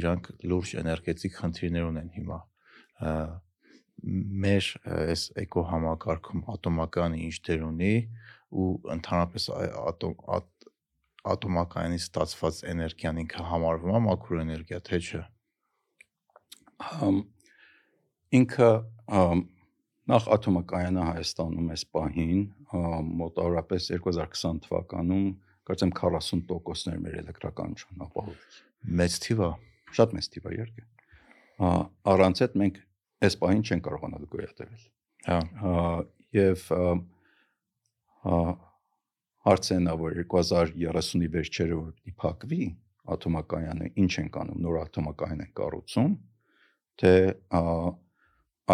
[0.00, 2.40] իրանք լուրջ էներգետիկ խնդիրներ ունեն հիմա
[4.46, 4.66] մեր
[4.96, 7.94] այս էկո համակարգում ատոմականը ինչ դեր ունի
[8.56, 9.48] ու ընդհանրապես
[9.92, 10.16] ատոմ
[11.36, 15.22] ատոմականից ստացված էներգիան ինքը համարվում է մաքուր էներգիա թե չէ
[18.40, 18.70] ինքը
[20.12, 22.42] նախ ատոմակայանը Հայաստանում էս պահին
[23.22, 25.30] մոտավորապես 2020 թվականում
[25.66, 29.50] կարծեմ 40%-ներ մեր էլեկտրականություն ապահովում մեծ թիվ է
[29.98, 30.86] շատ մեծ թիվ է իհարկե
[31.56, 32.78] առանց այդ մենք
[33.26, 34.82] այս պահին չեն կարողանալ գոյատևել։
[35.26, 35.74] Հա։
[36.36, 36.64] Եվ
[39.46, 42.66] հարցը նա որ 2030-ի վերջերը որ պիտի փակվի
[43.16, 46.14] ատոմակայանը, ինչ են կանում, նոր ատոմակայան են կառուցում,
[47.02, 47.12] թե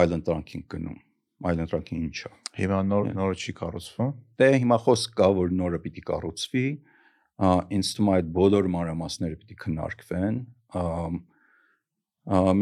[0.02, 0.98] այլ ընտրանքին գնում։
[1.42, 6.02] Այլ ընտրանքի ինչա։ Հիմա նոր նորը չի կառուցվում։ Դե հիմա խոսք կա որ նորը պիտի
[6.10, 6.64] կառուցվի,
[7.76, 10.36] ինձ թվում է այդ բոլոր մանրամասները պիտի քննարկվեն,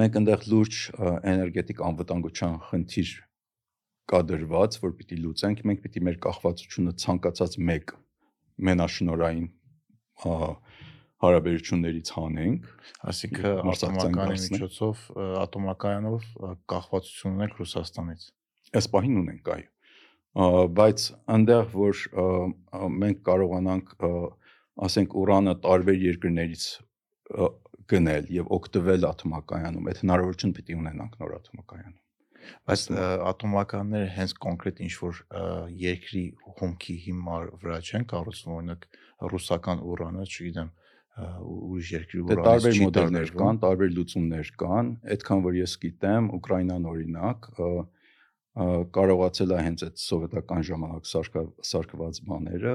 [0.01, 0.79] մենք այնտեղ լուրջ
[1.31, 3.11] էներգետիկ անվտանգության խնդիր
[4.11, 7.93] կա դրված, որ պիտի լուծենք, մենք պիտի մեր կախվածությունը ցանկացած մեկ
[8.71, 9.51] մենաշնորային
[11.21, 12.69] հարաբերություններից հանենք,
[13.13, 15.03] այսինքն ատոմականի միջոցով
[15.41, 16.29] ատոմակայանով
[16.73, 18.27] կախվածություն ունենք Ռուսաստանից։
[18.81, 19.69] Այս պահին ունենք, այո։
[20.81, 22.03] Բայց այնտեղ որ
[23.05, 23.95] մենք կարողանանք
[24.87, 26.67] ասենք ուրանը տարբեր երկրներից
[27.91, 31.99] գնել եւ օգտվել աթոմակայանում, այդ հնարավորություն պիտի ունենանք նոր աթոմակայանում։
[32.71, 32.83] Բայց
[33.31, 35.19] ատոմականները հենց կոնկրետ ինչ որ
[35.81, 36.23] երկրի
[36.61, 38.87] հումքի հիմար վրա չեն կառուցվում, օրինակ
[39.35, 40.71] ռուսական ուրանը, չգիտեմ,
[41.19, 47.49] ուրիշ երկրի դե տարբեր մոդելներ կան, տարբեր լուծումներ կան, այդքան որ ես գիտեմ, Ուկրաինան օրինակ
[48.97, 51.11] կարողացել է հենց այդ սովետական ժամանակ
[51.71, 52.75] սարկված բաները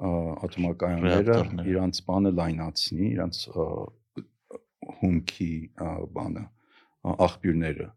[0.00, 1.38] աթոմակայանները
[1.70, 3.40] իրանց բանը լայնացնի, իրանց
[5.00, 5.50] հումքի
[6.16, 6.44] բանը
[7.26, 7.88] աղբյուրները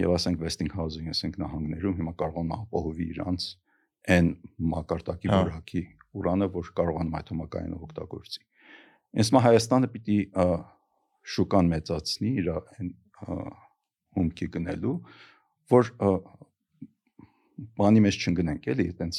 [0.00, 3.46] եւ ասենք Westinghouse-ին, ասենք նահանգներում հիմա կարողանում ապահովի իրանց
[4.14, 4.28] այն
[4.74, 5.82] մակարդակի հա։ որակի
[6.18, 8.42] ուրանը, որ կարողանում աթոմակայանը օգտագործի։
[9.20, 10.18] Ինձ մա Հայաստանը պիտի
[11.34, 12.50] շուկան մեծացնի իր
[14.18, 14.94] հումքի գնելու,
[15.70, 15.90] որ
[17.80, 19.18] բանի մեջ չընկնենք էլի, այտենց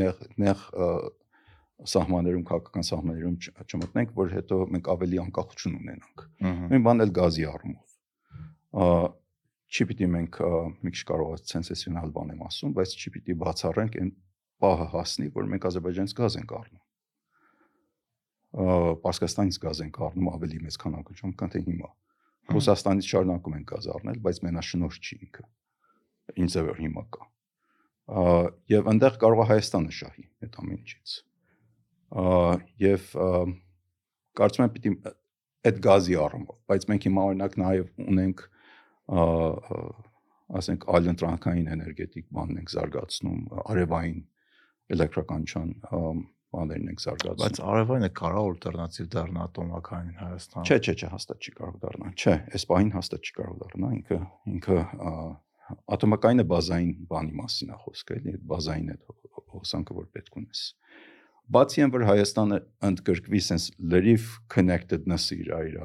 [0.00, 0.64] նեղ նեղ
[1.92, 3.36] սահմաններում քաղաքական սահմաններում
[3.66, 7.96] չմտնենք, որ հետո մենք ավելի անկախություն ունենանք։ Նույն բանն էլ գազի առումով։
[9.66, 10.38] Չի պիտի մենք
[10.86, 14.10] մի քիչ կարող սենսացիոնալ բան եմ ասում, բայց չի պիտի բացառենք այն
[14.62, 16.84] պահը հասնի, որ մենք Ադրբեջանից գազ ենք առնում։
[19.04, 21.90] Պարսկաստանից գազ ենք առնում ավելի մեծ քանակությամբ, քան թե հիմա։
[22.56, 25.44] Ռուսաստանից շարունակում ենք գազ առնել, բայց մենաշնորհ չի ինքը։
[26.46, 27.24] Ինչ է որ հիմա կա։
[28.70, 31.14] Եվ այնտեղ կարող է Հայաստանը շահի այդ ամեն ինչից
[32.06, 33.06] եւ
[34.38, 34.92] կարծում եմ պիտի
[35.66, 38.42] այդ գազի առումով, բայց մենք հիմա օրինակ նաեւ ունենք
[40.60, 44.20] ասենք այլընտրանքային էներգետիկ բանն ենք զարգացնում, արևային
[44.94, 45.70] էլեկտրականչան
[46.56, 51.54] բաներն ենք զարգացնում։ Բայց արևայինը կարա ալտերնատիվ դառնա ատոմականին Հայաստանում։ Չէ, չէ, չէ, հաստատ չի
[51.56, 54.18] կարող դառնալ։ Չէ, այս պահին հաստատ չի կարող դառնալ, ինքը
[54.56, 54.78] ինքը
[55.96, 59.02] ատոմակայինը բազային բանի մասին է խոսքը, էլի, բազային այդ
[59.56, 60.62] հոսանքը որ պետք ունես։
[61.56, 65.76] բացի այն որ Հայաստանը ընդգրկվի sense լրիվ connectedness-ը իր այր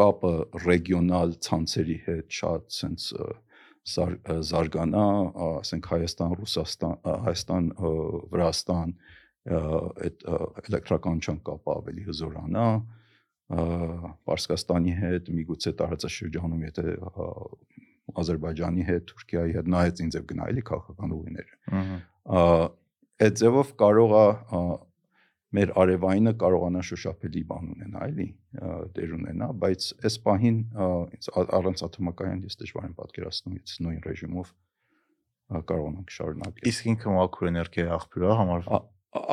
[0.00, 0.32] կապը
[0.64, 3.24] ռեգիոնալ ցանցերի հետ շատ sense
[3.88, 5.04] զարգանա,
[5.60, 7.68] ասենք Հայաստան, Ռուսաստան, Հայաստան,
[8.34, 8.94] Վրաստան
[9.50, 10.26] այդ
[10.64, 12.66] էլեկտրականչան կապը ավելի հզորանա,
[14.30, 16.84] Պարսկաստանի հետ, միգուցե տարածաշրջանում, եթե
[18.20, 21.58] Ադրբեջանի հետ, Թուրքիայի հետ նայած ինձ եւ գնա էլի քաղաքական ուղիները։
[22.30, 22.68] Ահա
[23.20, 24.24] այդ ձևով կարող է
[25.56, 28.26] մեր արևայինը կարողանա շոշափելի բան ունենա, էլի,
[28.96, 30.58] դեր ունենա, բայց այս պահին
[31.58, 34.52] առանց աթոմակայան ես դժվար եմ պատկերացնում, ես նույն ռեժիմով
[35.70, 38.86] կարողանանք շարունակել։ Իսկ ինքը մաքուր էներգիայի աղբյուր է համարվում։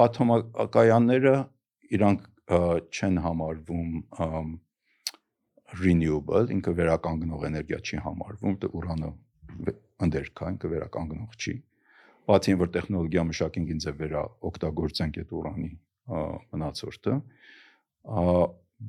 [0.07, 1.35] Աթոմակայանները
[1.97, 2.25] իրանք
[2.97, 3.91] չեն համարվում
[5.77, 9.09] renewable, ինքը վերականգնող էներգիա չի համարվում, դե ուրանը
[10.07, 11.53] ընդեր կա, ինքը վերականգնող չի։
[12.27, 15.69] Բացի այն որ տեխնոլոգիա մշակենք ինձ է վերա օգտագործենք այդ ուրանի
[16.07, 17.17] մնացորդը,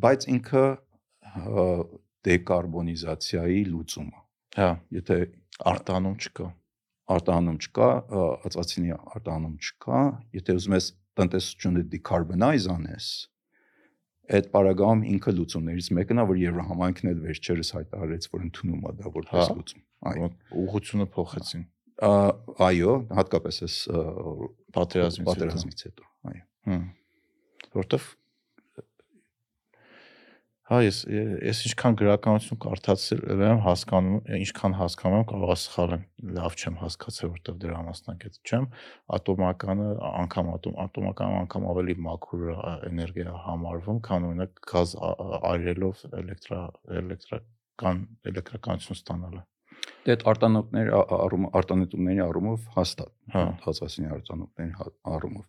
[0.05, 0.64] բայց ինքը
[2.29, 4.25] դեկարբոնիզացիայի լուծումը։
[4.59, 5.19] Հա, եթե
[5.73, 6.49] արտանում չկա
[7.09, 7.89] արտանում չկա,
[8.49, 10.01] ածածինի արտանում չկա,
[10.37, 10.89] եթե ուզում ես
[11.19, 13.09] տնտեսությունը decarbonize անես,
[14.39, 19.12] այդ параգրաֆում ինքը լուծումներից մեկն է, որ Եվրոհամայնքն էլ վերջերս հայտարարեց, որ ընդունում է դա
[19.16, 20.29] որպես հա։ լուծում։ Այո,
[20.62, 21.64] ուղղությունը փոխեցին։
[22.69, 23.79] Այո, հատկապես էս
[24.77, 26.85] պատերազմից հետո։ Պատերազմից հետո, այո։ Հմ
[27.77, 28.09] Որտեվ
[30.69, 36.03] Հա, ես ես ինչքան գրականություն կարդացել եմ, հասկանում, ինչքան հասկանում եմ, կարող սխալ եմ,
[36.37, 38.66] լավ չեմ հասկացել, որտեվ դրա մասնակից չեմ,
[39.16, 42.45] ատոմականը անգամ ատոմ ատոմականը անգամ ավելի մաքուր
[42.93, 46.62] էներգիա համարվում, քան օրինակ գազ ա- ա- այրելով էլեկտրա
[47.01, 49.47] էլեկտրական էլեկտրականություն ստանալը։
[50.07, 55.45] Դե այդ արտանոթների առում արտանետումների առումով հաստատ, Հա։ հացասինի արտանոթների հա- առումով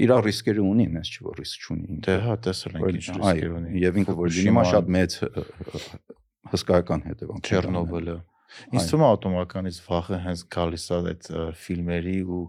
[0.00, 3.80] իր ռիսկերը ունի, այնպես չի որ ռիսկ չունի։ Դե հա, տեսել ենք ինչ ռիսկեր ունի։
[3.84, 5.16] Եվ ինքը որ լինի մա շատ մեծ
[6.50, 8.14] հսկայական հետևանք։ Չեռնոբիլը։
[8.74, 11.26] Ինձ թվում է ատոմականից վախը հենց գալիս է այդ
[11.60, 12.40] ֆիլմերի ու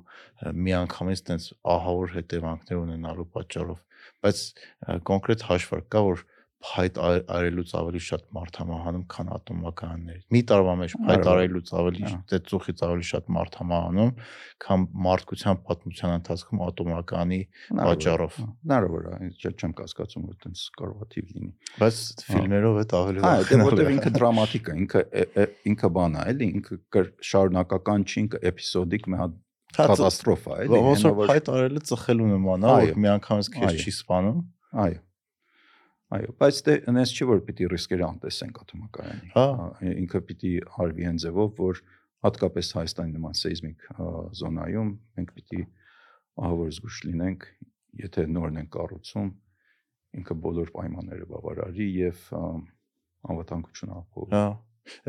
[0.66, 3.80] միանգամից տենց ահավոր հետևանքներ ունենալու պատճառով,
[4.26, 4.42] բայց
[5.12, 6.24] կոնկրետ հաշվարկ կա որ
[6.62, 12.04] փայտ այ- արելուց ավելի շատ մարդ համահանում, քան ատոմականների։ Մի տարվա մեջ փայտ արելուց ավելի
[12.06, 14.12] Հա։ դե ծուխից ավելի շատ մարդ համահանում,
[14.66, 17.40] քան մարդկության պատմության ընթացքում ատոմականի
[17.82, 21.52] պատճառով։ Հնարավոր է, ինձ չէ- չեմ կասկածում որ այդպես կարող է թիվ լինի։
[21.82, 21.98] Բայց
[22.30, 25.02] ֆիլմերով է ավելի Հա, դե որտեվ ինքը դրամատիկ է, ինքը
[25.72, 29.40] ինքը բան է, էլի, ինքը շարունակական չի, ինքը էպիզոդիկ մի հատ
[29.72, 33.94] Հա, կատաստրոֆա է, էլի, Ոնց որ փայտ արելը ծխելու նման է, որ միանգամից քեզ չի
[34.02, 34.40] սպանում։
[34.84, 34.98] Այո։
[36.12, 39.46] Այո, բայց դե այնպես չի որ պիտի ռիսկերը անտեսենք ատոմակայանի։ Հա։
[39.92, 40.52] Ինքը պիտի
[40.84, 41.80] արվի այն ձևով, որ
[42.26, 44.10] հատկապես Հայաստանի նման սեյզմիկ ա,
[44.42, 45.62] զոնայում մենք պիտի
[46.42, 47.48] ահավոր զգուշ լինենք,
[48.02, 49.32] եթե նորն են կառուցում,
[50.20, 52.28] ինքը բոլոր պայմանները բավարարի եւ
[53.32, 54.46] անվտանգություն ապահովի։ Հա։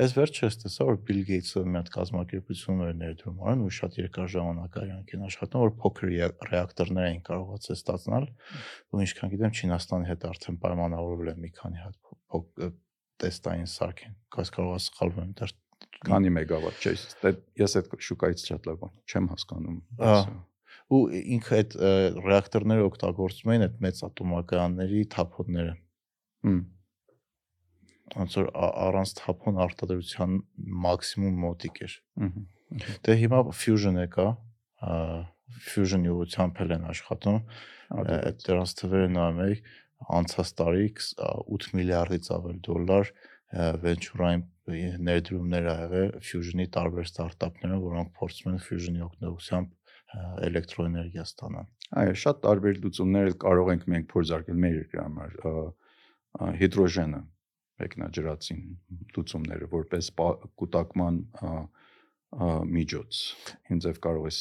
[0.03, 4.31] Այս վերջերս տեսա որ Bill Gates-ը մի հատ կազմակերպություն էր ներդրում արան ու շատ երկար
[4.35, 6.13] ժամանակ արանք են աշխատում որ փոքր
[6.53, 8.29] ռեակտորներ էին կարողացել ստացնել
[8.93, 12.73] ու ինչքան գիտեմ Չինաստանի հետ արդեն պայմանավորվել են մի քանի հատ
[13.23, 15.59] տեստային սարքեն։ Կաս կարող է սխալվում եմ դեռ
[16.03, 17.31] Քանի մեգավատ չէ, դե
[17.63, 20.33] ես այդ շուկայից շատ լավ չեմ հասկանում։ Հա։ բայց,
[20.93, 21.01] ու
[21.37, 21.77] ինքը այդ
[22.27, 25.75] ռեակտորները օգտագործում էին այդ մեծ ատոմականների թափոնները
[26.43, 26.63] Հմ,
[28.13, 30.35] ոնց որ առանց թափոն արտադրության
[30.87, 31.95] մաքսիմում մոտիկ էր
[33.05, 34.27] Դե հիմա fusion է կա,
[34.81, 34.95] ա,
[35.73, 37.39] fusion ուղությամբ էլ են աշխատում։
[38.03, 39.57] Այդ դրանց թվերը նայում էի
[40.19, 43.13] անցած տարի քս- ա, 8 միլիարդից ավել դոլար
[43.83, 44.43] venture-ային
[45.09, 49.69] ներդրումներ ա եղել fusion-ի տարբեր ստարտափներում, որոնք փորձում են fusion-ի օգնությամբ
[50.49, 51.69] էլեկտրոէներգիա ստանան։
[52.03, 55.37] Այո, շատ տարբեր լուծումներ կարող ենք մենք փորձարկել մեր երկրի համար։
[56.63, 57.21] Հիդրոժենը
[57.83, 58.63] մեկնաջրածին
[59.17, 60.11] լուծումները որպես
[60.63, 61.19] կուտակման
[62.73, 63.21] միջոց։
[63.77, 64.41] Ինձև կարող ես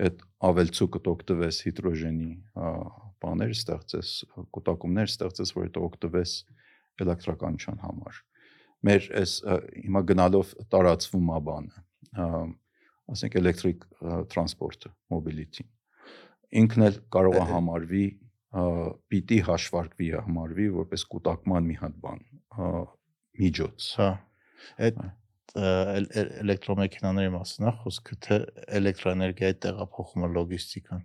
[0.00, 2.30] այդ ավելցուկը օգտվես հիդրոժենի
[3.20, 4.12] բաներ ստեղծես,
[4.56, 6.36] կուտակումներ ստեղծես, որ դա օգտվես
[7.04, 8.22] էլեկտրականության համար։
[8.88, 9.34] Մեր այս
[9.76, 11.84] հիմա գնալով տարածվում է բանը։
[13.10, 13.84] ասենք էլեկտրիկ
[14.32, 15.66] տրանսպորտը, mobility
[16.50, 18.04] ինքն էլ կարող է համարվի
[18.50, 22.20] պիտի հաշվարկվի համարվի որպես կൂട്ടակման մի հատ բան
[23.40, 24.10] միջոց Հա։
[24.86, 25.00] Այդ
[25.60, 28.36] էլեկտրոմեքենաների մասին է խոսքը, թե
[28.80, 31.02] էլեկտրոէներգիայի տեղափոխումը լոգիստիկան։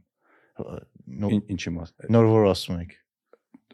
[1.55, 2.93] ինչի մաս Նոր որ ասում եք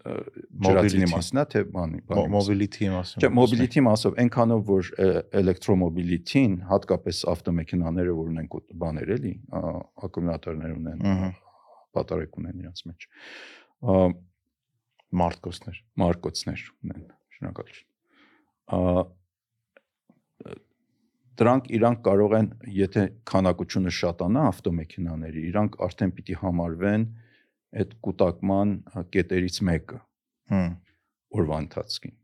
[0.02, 1.06] mobility.
[1.12, 4.90] մասն է թե բանի բանի mobility-ի մասին։ Չէ, mobility մասով այնքանով որ
[5.42, 8.50] էլեկտրոմոբիլիթին, հատկապես ավտոմեքենաները, որ ունեն
[8.82, 9.62] բաներ էլի, ա,
[10.08, 11.30] ակումուլյատորներ ունեն, Ահա։
[11.98, 13.08] բատարակ ունեն իրենց մեջ։
[13.82, 14.12] Ա,
[15.12, 17.02] Մարտկոսներ։ մարկոցներ ունեն
[17.36, 17.90] շնորհակալություն
[21.42, 27.06] դրանք իրանք կարող են եթե քանակությունը շատանա ավտոմեքենաների իրանք արդեն պիտի համարվեն
[27.82, 30.00] այդ կൂട്ടակման ա, կետերից մեկը
[30.52, 30.72] Հմ։
[31.42, 32.16] օրվա ընթացքին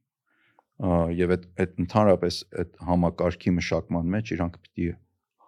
[1.18, 4.88] եւ այդ այդ ընդհանրապես այդ համակարգի մշակման մեջ իրանք պիտի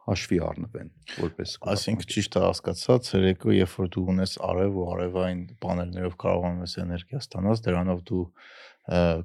[0.09, 0.89] հաշվի առնվեն
[1.19, 6.63] որպես Այսինքն ճիշտ է հասկացած, երեկո երբ որ դու ունես արև ու արևային պանելներով կարողանում
[6.65, 8.23] ես էներգիա ստանալ, դրանով դու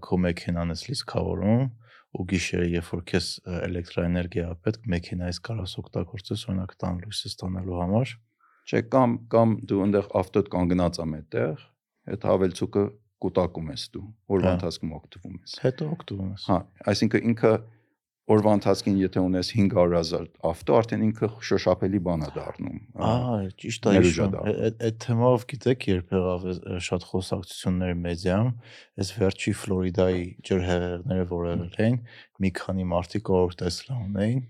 [0.05, 1.65] քո մեքենան ես լիցքավորում
[2.15, 7.31] ու գիշերը երբ որ քեզ ը, էլեկտրոէներգիա է պետք, մեքենայից կարաս օգտագործես օրինակ տան լույսը
[7.33, 8.13] ստանալու համար։
[8.65, 11.65] Չէ, կամ կամ դու այնտեղ ավտոդ կանգնած ա մետեղ,
[12.15, 12.85] այդ հավելցուկը
[13.25, 14.05] կուտակում ես դու,
[14.35, 16.59] օրվա Հա։ ընթացքում օգտվում ես։ Հետո օգտվում ես։ Հա,
[16.93, 17.53] այսինքն ինքը
[18.25, 23.93] օրվա ընթացքին եթե ունես 500.000 ավտո, արդեն ինքը շոշափելի բան է դառնում։ Ահա, ճիշտ է
[23.99, 24.37] հիշում։
[24.89, 26.47] Այդ թեմով գիտեք երբ եղավ
[26.89, 28.51] շատ խոսակցություններ մեդիայում,
[29.05, 32.01] այս վերջի Ֆլորիդայի ջրհեղեղները որ եղել էին,
[32.41, 34.43] մի քանի մարդիկ որ Տեսլա ունեին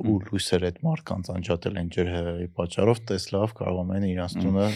[0.00, 4.66] ու լույսեր այդ մարկանց անջատել են ջրհեղեղի պատճառով Տեսլայով կարողանում են իրանց տունը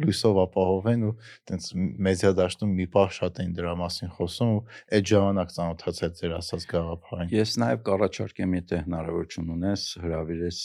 [0.00, 1.12] լույսով ապահովեն ու
[1.50, 1.68] տենց
[2.06, 4.62] մեդիա դաշտում մի պահ շատ էին դրա մասին խոսում ու
[4.96, 10.60] այդ ժամանակ ծանոթացա ձեր ասած գաղափարին։ Ես նաև կառաջարկեմ, եթե հնարավորություն ունես, հրավիրես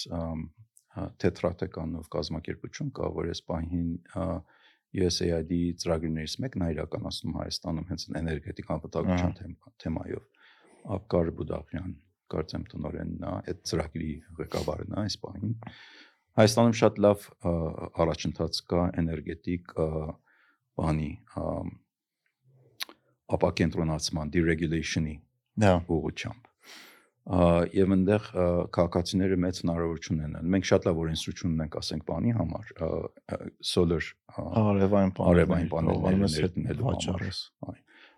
[0.95, 4.27] թետրատեկանով կազմակերպություն կա, որ այս պահին ա,
[4.95, 5.51] USAID
[5.83, 10.23] ծրագրերից մեկն է իրականացնում Հայաստանում հենց էներգետիկ անվտանգության թեմայով։
[10.95, 11.95] Աբկար Բուդաղյան,
[12.33, 15.53] կարծեմ տնօրենն է, այդ ծրագրի ղեկավարն է այս պահին։
[16.35, 17.27] Հայաստանում շատ լավ
[18.05, 19.75] առաջընթաց կա էներգետիկ
[20.75, 21.11] բանի
[23.35, 25.15] ապակենտրոնացման deregulation-ի
[25.95, 26.51] ուղղությամբ։
[27.25, 28.25] Եվ այնտեղ
[28.75, 32.73] քաղաքացիները մեծ հնարավորություն են։ ունեն։ Մենք շատ լավ օրենսդրություն ունենք, ասենք, բանի համար,
[33.65, 34.09] solar
[34.61, 37.39] արևային պանելներ ներդնելու համար։ վաճառես։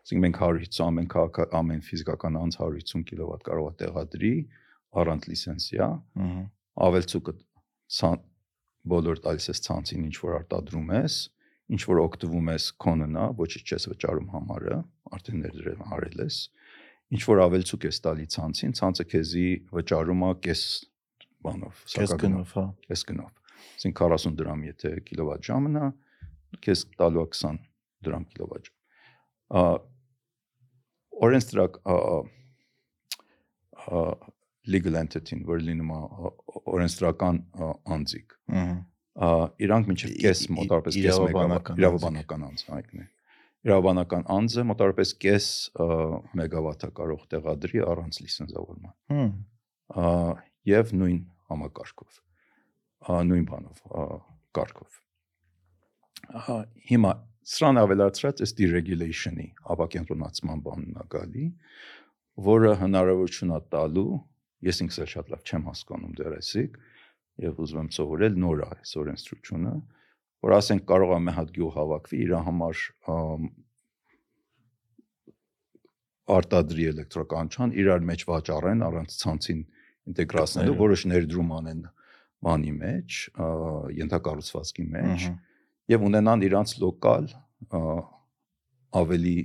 [0.07, 4.29] Այսինքն մենք 150 ամեն քաղաք ամեն ֆիզիկական անձ 150 կիլովատ կարող է տեղադրի
[5.01, 5.87] առանց լիցենզիա,
[6.23, 6.43] Ահա։
[6.87, 7.33] ավելցուկը
[8.87, 11.17] բոլոր տալիս ես ցանցին ինչ որ արտադրում ես,
[11.75, 14.77] ինչ որ օգտվում ես քոննա, ոչինչ չես վճարում համարը,
[15.17, 16.37] արդեն ներդրել արել ես։
[17.17, 20.63] Ինչ որ ավելցուկ ես տալի ցանցին, ցանցը քեզի վճարում է կես
[21.43, 23.35] բանով, Կես գնով, հա։ կես գնով։
[23.75, 25.91] Այսինքն 40 դրամ եթե կիլովատ ժամն է,
[26.63, 27.61] քեզ տալու է 20
[28.07, 28.71] դրամ կիլովատ
[29.47, 29.63] Ա
[31.25, 31.79] օրենսդրակ
[34.67, 35.99] legal entity-ն, որ լինում է
[36.75, 37.41] օրենսդրական
[37.97, 43.07] անձիկ, Ահա։ իրանք մինչև կես մոտավորապես կես մեգավատ իրավաբանական անձ, այդն է։
[43.67, 45.47] Իրավաբանական անձը մոտավորապես կես
[45.81, 45.87] ա,
[46.37, 49.31] մեգավատը կարող տեղադրի առանց լիցենզավորման։ Հմ։
[49.97, 50.11] ա,
[50.67, 51.17] եւ նույն
[51.51, 52.21] համակարգով
[53.07, 53.81] ա, նույն բանով
[54.57, 55.01] կարգով
[56.37, 56.57] ահա
[56.91, 57.11] հիմա
[57.47, 61.45] սրան ավելացրած այս deregulation-ի ապակենտրոնացման բանն է գալի
[62.47, 64.17] որը հնարավորություն է տալու
[64.67, 66.77] ես ինքս էլ շատ լավ չեմ հասկանում դեռ էսիկ
[67.45, 69.73] եւ ուզում եմ սովորել նոր այս օրենսդրությունը
[70.47, 72.83] որ ասենք կարող է մի հատ գյուղ հավաքվի իր համար
[73.13, 73.47] ամ,
[76.37, 79.61] արտադրի էլեկտրականչան իրար մեջ վաճառեն առանց ցանցին
[80.11, 81.83] ինտեգրացնելու որոշ ներդրում անեն
[82.47, 83.19] բանի մեջ
[83.97, 85.35] ենթակառուցվածքի մեջ Ահա։
[85.91, 87.29] եւ ունենան իրանց լոկալ
[89.01, 89.35] ավելի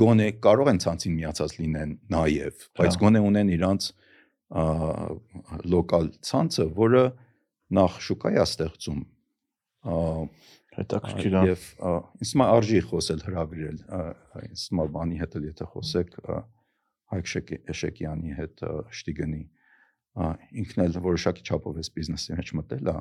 [0.00, 3.88] գոնե կարող են ցանցին միացած լինեն նաեւ բայց Հա։ գոնե ունեն իրանց
[5.74, 7.04] լոկալ ցանցը որը
[7.78, 9.00] նախ շուկայի է ստեղծում
[10.76, 11.90] Հետաքրքիր է։ ա,
[12.20, 13.78] ինձ մա արժի խոսել հրավիրել
[14.46, 16.16] ինձ մա բանի հետ էլ եթե խոսեք
[17.14, 17.30] Հայկ
[17.80, 18.64] Շեկյանի հետ
[18.98, 19.42] Շտիգնի
[20.16, 22.94] ինքն էլ որոշակի չափով էս բիզնեսի մեջ մտել է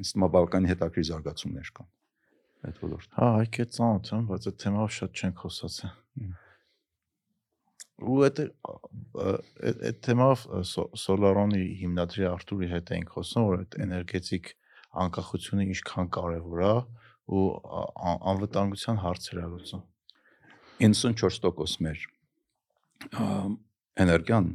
[0.00, 1.88] ինձ մա բավականին հետաքրքիր զարգացումներ կան
[2.68, 5.92] այդ ոլորտում Հա, այք է ծանոթ եմ, բայց այդ թեմով շատ չենք խոսացել։
[6.24, 6.34] Մմ։
[8.04, 10.08] Ու այդ այդ
[10.68, 14.48] Սո- Սոլարոնի հիմնադրի Արտուրի հետ էինք խոսում, որ այդ էներգետիկ
[15.04, 16.72] անկախությունը ինչքան կարևոր է
[17.34, 17.44] ու
[18.34, 19.84] անվտանգության հարցեր է լուծում։
[20.84, 21.98] 94% մեր
[24.04, 24.46] էներգիան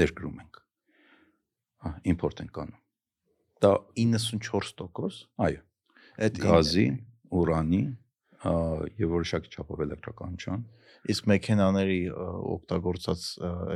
[0.00, 0.60] ներկրում ենք
[1.82, 2.80] հա իմպորտ ենք անում
[3.62, 3.72] դա
[4.02, 5.60] 94%։ այո
[6.22, 6.86] Այդ գազի
[7.42, 7.82] ուրանի
[8.42, 10.64] եւ որոշակի չափով էլեկտրականության
[11.12, 11.98] իսկ մեքենաների
[12.52, 13.22] օգտագործած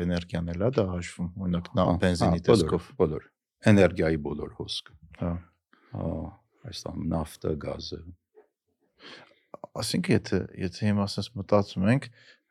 [0.02, 3.28] էներգիան էլ է դա հաշվում, օրինակ նա բենզինի տեսքով։ բոլոր
[3.72, 5.32] էներգիայի բոլոր հոսքը Հա։
[5.96, 6.10] հա
[6.70, 8.00] այստամ նավթը գազը
[9.76, 12.06] Ասինքն եթե եթե հիմա ասես մտածում ենք,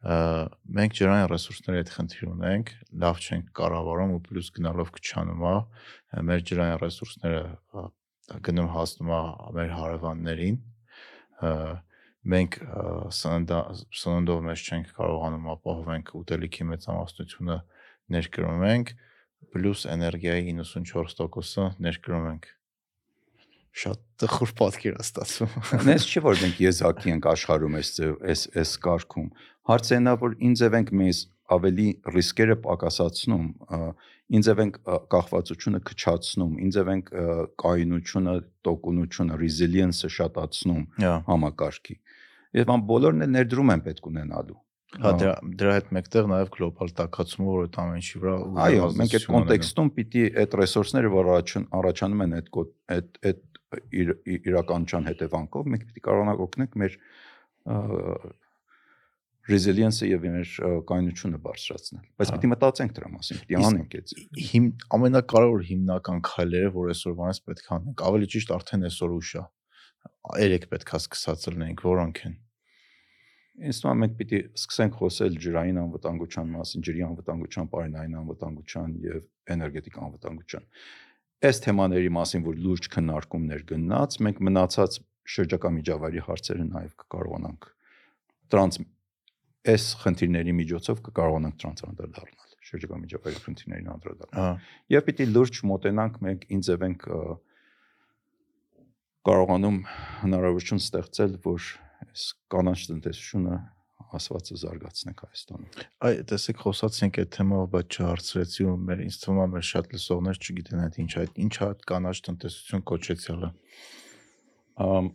[0.06, 5.54] մենք ջրային ռեսուրսների հետ խնդիր ունենք, լավ չենք կառավարում ու պլյուս գնալով քչանում է,
[6.30, 7.42] մեր ջրային ռեսուրսները
[8.46, 9.22] գնում հասնում է
[9.58, 10.60] մեր հարևաններին,
[12.36, 12.60] մենք
[13.16, 17.58] սննդով մեզ չենք կարողանում ապահովենք ուտելիքի մեծամասնությունը
[18.16, 18.94] ներկրում ենք,
[19.56, 22.54] պլյուս էներգիայի 94%-ը ներկրում ենք
[23.76, 25.56] շատ տխուր պատկեր է ստացվում։
[25.90, 27.90] Նես չի որ մենք եզակի ենք աշխարհում այս
[28.32, 29.26] այս այս կարգում
[29.70, 31.22] հարցը նա որ ինձև ենք մեզ
[31.56, 33.80] ավելի ռիսկերը պակասացնում ա,
[34.40, 34.78] ինձև ենք
[35.14, 37.26] կախվածությունը քչացնում ինձև ենք ա,
[37.62, 38.36] կայունությունը
[38.66, 41.98] տոկունությունը resilience-ը շատացնում Հա։ համակարգի
[42.62, 44.62] եւ ան բոլորն էլ ներդրում են պետք ունենալու
[44.96, 48.36] Հա դրա դրա հետ մեկտեղ նաև գլոբալ տակացումը, որ այդ ամեն ինչի վրա
[48.66, 52.50] Այո, մենք այդ կոնտեքստում պիտի այդ ռեսուրսները, որ առաջան առաջանում են այդ
[52.96, 53.42] այդ այդ
[54.00, 56.98] իր, իրականության հետևանքով մենք պիտի կարողանանք օգնել մեր
[59.50, 60.52] resilience-ը եւ մեր
[60.90, 64.14] կայունությունը բարձրացնել։ Բայց Հա։ պիտի մտածենք դրա մասին, պիտի անենք այդ։
[64.46, 69.44] Հիմ ամենակարևոր հիմնական քայլերը, որ այսօրվանից պետք է անենք, ավելի ճիշտ արդեն այսօր ուշ է։
[70.46, 72.36] Երեք պետք է սկսած լինենք, որոնք են։
[73.86, 79.22] է մենք պիտի սկսենք խոսել ջրային անվտանգության մասին, ջրի անվտանգության, պարենային անվտանգության եւ
[79.56, 80.68] էներգետիկ անվտանգության։
[81.46, 85.00] Այս թեմաների մասին, որ լուրջ քննարկումներ գնաց, մենք մնացած
[85.36, 87.70] շրջակա միջավայրի հարցերը նաեւ կկարողանանք
[88.52, 88.82] տրանս
[89.74, 94.64] այս խնդիրների միջոցով կկարողանանք տրանսանդր դառնալ շրջակա միջավայրի խնդիրներին անդրադառնալ։
[94.96, 97.06] Եվ պիտի լուրջ մոտենանք մենք ինձ եւ ենք
[99.26, 99.78] կարողանում
[100.26, 101.70] հնարավորություն ստեղծել, որ
[102.06, 103.60] այս կանաչ տնտեսությունը
[104.16, 109.48] ասվածը զարգացնենք Հայաստանում։ Այ տեսեք խոսացինք այդ թեմայով, բայց չհարցրեցի ու մեր ինձ թվում է
[109.56, 113.50] մեր շատ լսողներ չգիտեն այդ ինչ այդ ինչ այդ կանաչ տնտեսություն կոչեցյալը։
[114.86, 115.10] Ամ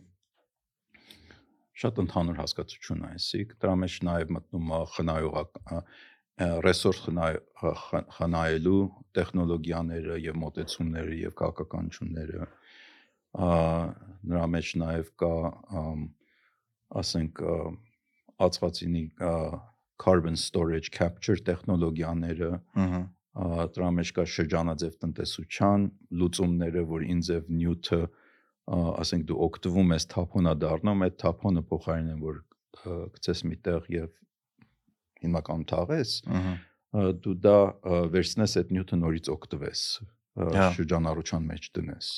[1.81, 5.85] շատ ընդհանուր հասկացություն է այսիկ, դրա մեջ նաև մտնում է խնայողական
[6.65, 6.99] ռեսուրս
[8.17, 8.81] խնայելու
[9.17, 12.47] տեխնոլոգիաները եւ մոտեցումները եւ քաղաքականությունները
[14.31, 15.33] նրա մեջ նաև կա
[17.01, 17.57] ասենք ա,
[18.47, 19.33] ածխածինի ա,
[20.01, 22.87] carbon storage capture տեխնոլոգիաները ա,
[23.75, 25.85] դրա մեջ կա շրջանաձև տնտեսության
[26.21, 28.01] լուծումները, որ ինձև նյութը
[28.69, 32.41] ասենք դու օգտվում ես թափոնա դառնում, այդ թափոնը փոխարինեն որ
[33.17, 34.09] գցես միտեղ եւ
[35.21, 36.13] հիմնականում թաղես,
[37.25, 37.57] դու դա
[38.13, 39.83] վերցնես այդ նյութը նորից օգտվես
[40.31, 42.09] Հա։ շրջանառության մեջ դնես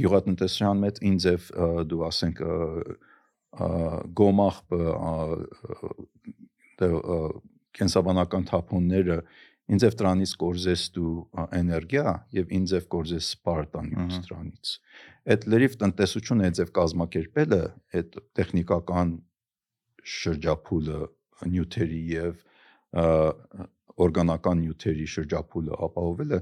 [0.00, 3.68] գյուղատնտեսության մեջ ինձև ա, դու ասենք ա,
[7.80, 9.16] կենսաբանական թափոնները
[9.70, 11.12] ինձև դրանից կորզես դու
[11.60, 14.72] էներգիա եւ ինձև կորզես սպարտանյութ Ահա։ դրանից
[15.34, 17.60] այդ լրիվ տնտեսությունը ինձև կազմակերպելը
[18.00, 19.12] այդ տեխնիկական
[20.16, 21.00] շրջափուլը
[21.54, 22.44] նյութերի եւ
[24.00, 26.40] օրգանական նյութերի շրջափուլը ապահովելը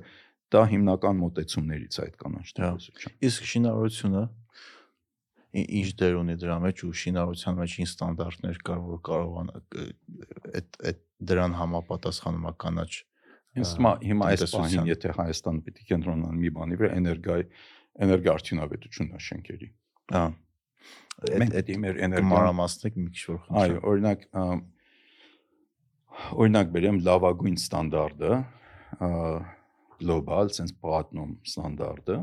[0.55, 4.23] դա հիմնական մոտեցումներից այդ կանաչ Հա։ տնտեսության Իսկ շինարարությունը
[5.59, 11.01] ինչ դեր ունի դրա մեջ ու շինարարության մեջ ինչ ստանդարտներ կար, որ կարողան այդ այդ
[11.31, 12.53] դրան համապատասխանում է
[13.59, 17.47] է հիմա այս պահին եթե Հայաստանը պիտի կենտրոնանա մի բանի վրա էներգիայի
[18.07, 19.69] էներգիա արդյունավետությունն է շենքերի։
[20.15, 20.25] հա
[21.19, 24.21] Մենք է մեր էներգիան կմարամասնեք մի քիչ որ Այո, օրինակ
[26.39, 28.39] օրինակ բերեմ լավագույն ստանդարտը,
[29.99, 32.19] գլոբալ, sense platinum ստանդարտը,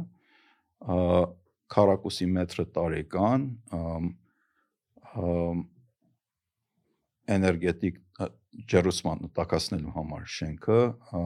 [1.75, 3.45] քառակուսի մետրը տարեկան,
[7.35, 7.95] էներգետիկ
[8.71, 11.21] ջերուսման տակասնելու համար շենքը ա,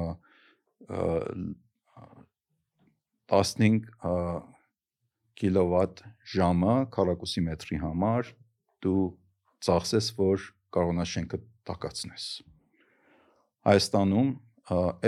[0.90, 1.56] ա, լ-
[3.30, 4.14] 15 ա,
[5.40, 6.02] կիլովատ
[6.34, 8.32] ժամը քառակուսի մետրի համար
[8.84, 9.04] դու
[9.68, 10.46] ծախսես, որ
[10.76, 11.40] կարողանաս շենքը
[11.70, 12.26] տակացնես։
[13.70, 14.30] Հայաստանում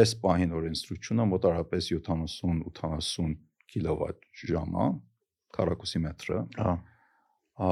[0.02, 3.36] այս պահին օրենսդրությունը մոտարապես 70-80
[3.74, 4.88] կիլովատ ժամը
[5.56, 6.74] քառակուսի մետրը հա
[7.62, 7.72] ա,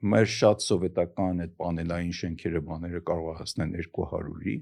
[0.00, 4.54] մեր շատ սովետական այդ պանելային շենքերը բաները կարող է հասնել 200-ի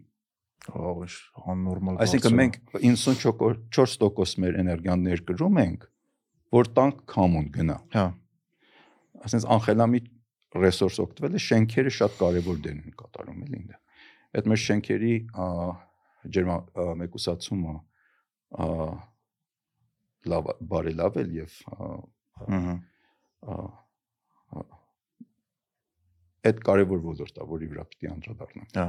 [0.68, 1.09] ահա
[1.53, 5.84] աննորմալ Այսինքն մենք 94% մեր էներգիան ներկրում ենք,
[6.59, 8.07] որ տանք կամուն գնա։ հա
[9.28, 10.09] Այսինքն անխելամիտ
[10.59, 13.72] ռեսուրս օգտվելը շենքերը շատ կարևոր դեր են կատարում էլի ինձ։
[14.38, 15.14] Այդ մեր շենքերի
[16.37, 16.58] ջերմա
[17.03, 17.75] մեկուսացումը
[20.33, 21.58] լավ բարելավել եւ
[22.49, 22.76] ըհը
[26.49, 28.88] այդ կարևոր ոլորտ է, որի վրա պիտի անդրադառնանք։ հա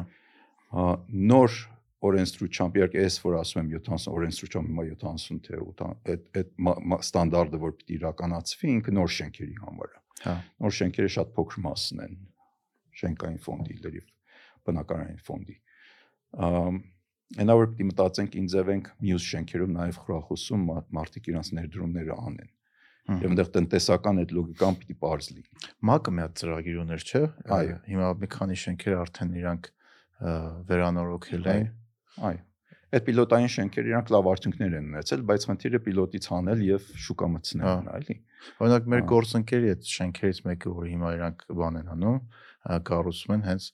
[0.69, 1.56] նոր
[1.99, 6.52] օրենսդրությամբ իհարկե էս որ ասում եմ 70 օրենսդրությամբ հիմա 70 թե 80 այդ այդ
[7.03, 12.15] ստանդարտը որ պիտի իրականացվի ինքը նոր շենքերի համար հա նոր շենքերը շատ փոքր մասն են
[13.02, 14.07] շենքային ֆոնդի լրիվ
[14.69, 15.57] բնակարանային ֆոնդի
[16.49, 16.80] ամ
[17.40, 22.49] այնա որ պիտի մտածենք ինձև ենք մյուս շենքերում նաև խրախուսում մա- մարդիկ իրանց ներդրումները անեն
[23.10, 27.23] եւ այնտեղ տնտեսական այդ լոգիկան պիտի բարձ լինի մակը մի հատ ծրագիր ուներ, չէ։
[27.60, 29.72] Այո։ Հիմա մի քանի շենքեր արդեն իրանք
[30.69, 31.68] վերանորոգել են։
[32.30, 32.45] այո
[32.90, 37.90] այդ պիլոտային շենքերը իրանք լավ արդյունքներ են ունեցել բայց խնդիրը պիլոտից հանել եւ շուկա մտցնելն
[37.90, 38.15] է էլի
[38.64, 42.19] Օրինակ մեր գործընկերի այդ շենքերից մեկը, որ հիմա իրանք բան են անում,
[42.90, 43.65] կառուցում են, հենց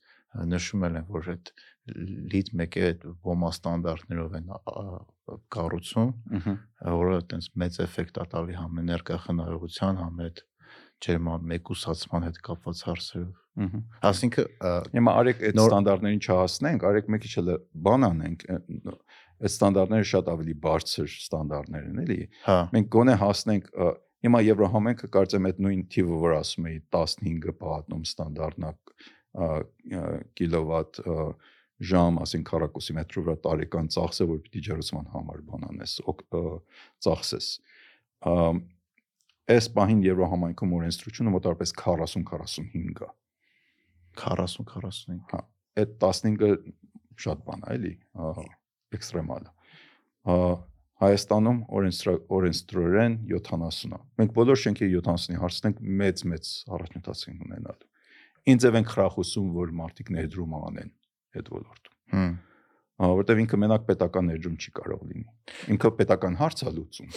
[0.53, 1.51] նշում են, որ այդ
[2.33, 4.49] լիդ մեկը այդ ոմա ստանդարտներով են
[5.55, 6.11] կառուցում,
[6.95, 10.41] որը այտենց մեծ էֆեկտ ա տալի համ էներգա խնայողության, համ այդ
[11.05, 13.33] ջերման մեկուսացման հետ կապված հարցերով։
[14.05, 14.47] Այսինքն
[14.95, 17.51] Հիմա արեք այդ ստանդարտներին չհասնենք, արեք մի քիչ էլ
[17.85, 23.69] բան անենք։ Այդ ստանդարտները շատ ավելի բարձր ստանդարտներ են, էլի։ հա, Մենք գոնե հասնենք
[24.25, 28.95] հիմա Եվրոհամենքը կարծեմ այդ նույն թիվը, որ ասում էի 15-ը պատնում ստանդարտնակ
[30.39, 30.99] կիլովատ
[31.83, 35.95] ժամ, ասենք քառակուսի մետրի վրա տարեկան ծախսը, որ պիտի ջերուցման համար բան անես,
[37.05, 37.47] ծախսես։
[39.55, 43.09] Այս պահին Եվրոհամայնքում օրենսդրությունը մոտավորապես 40-45 է։
[44.21, 45.43] 40-45։
[45.75, 46.51] Այդ 15-ը
[47.25, 47.93] շատ բան է, էլի,
[48.95, 49.51] էքստրեմալ
[51.03, 57.89] Հայաստանում օրենսդրորեն 70 է։ Մենք բոլոր շենքերի 70-ի հարցնենք մեծ-մեծ առաջնորդացին ունենալու։
[58.55, 60.93] Ինձ եւ ենք խրախուսում, որ մարդիկ ներդրում անեն
[61.41, 62.35] այդ ոլորտում։ Հմ,
[63.15, 65.25] որտեվ ինքը մենակ պետական ներդրում չի կարող լինի։
[65.75, 67.09] Ինքը պետական հարց է լուծում։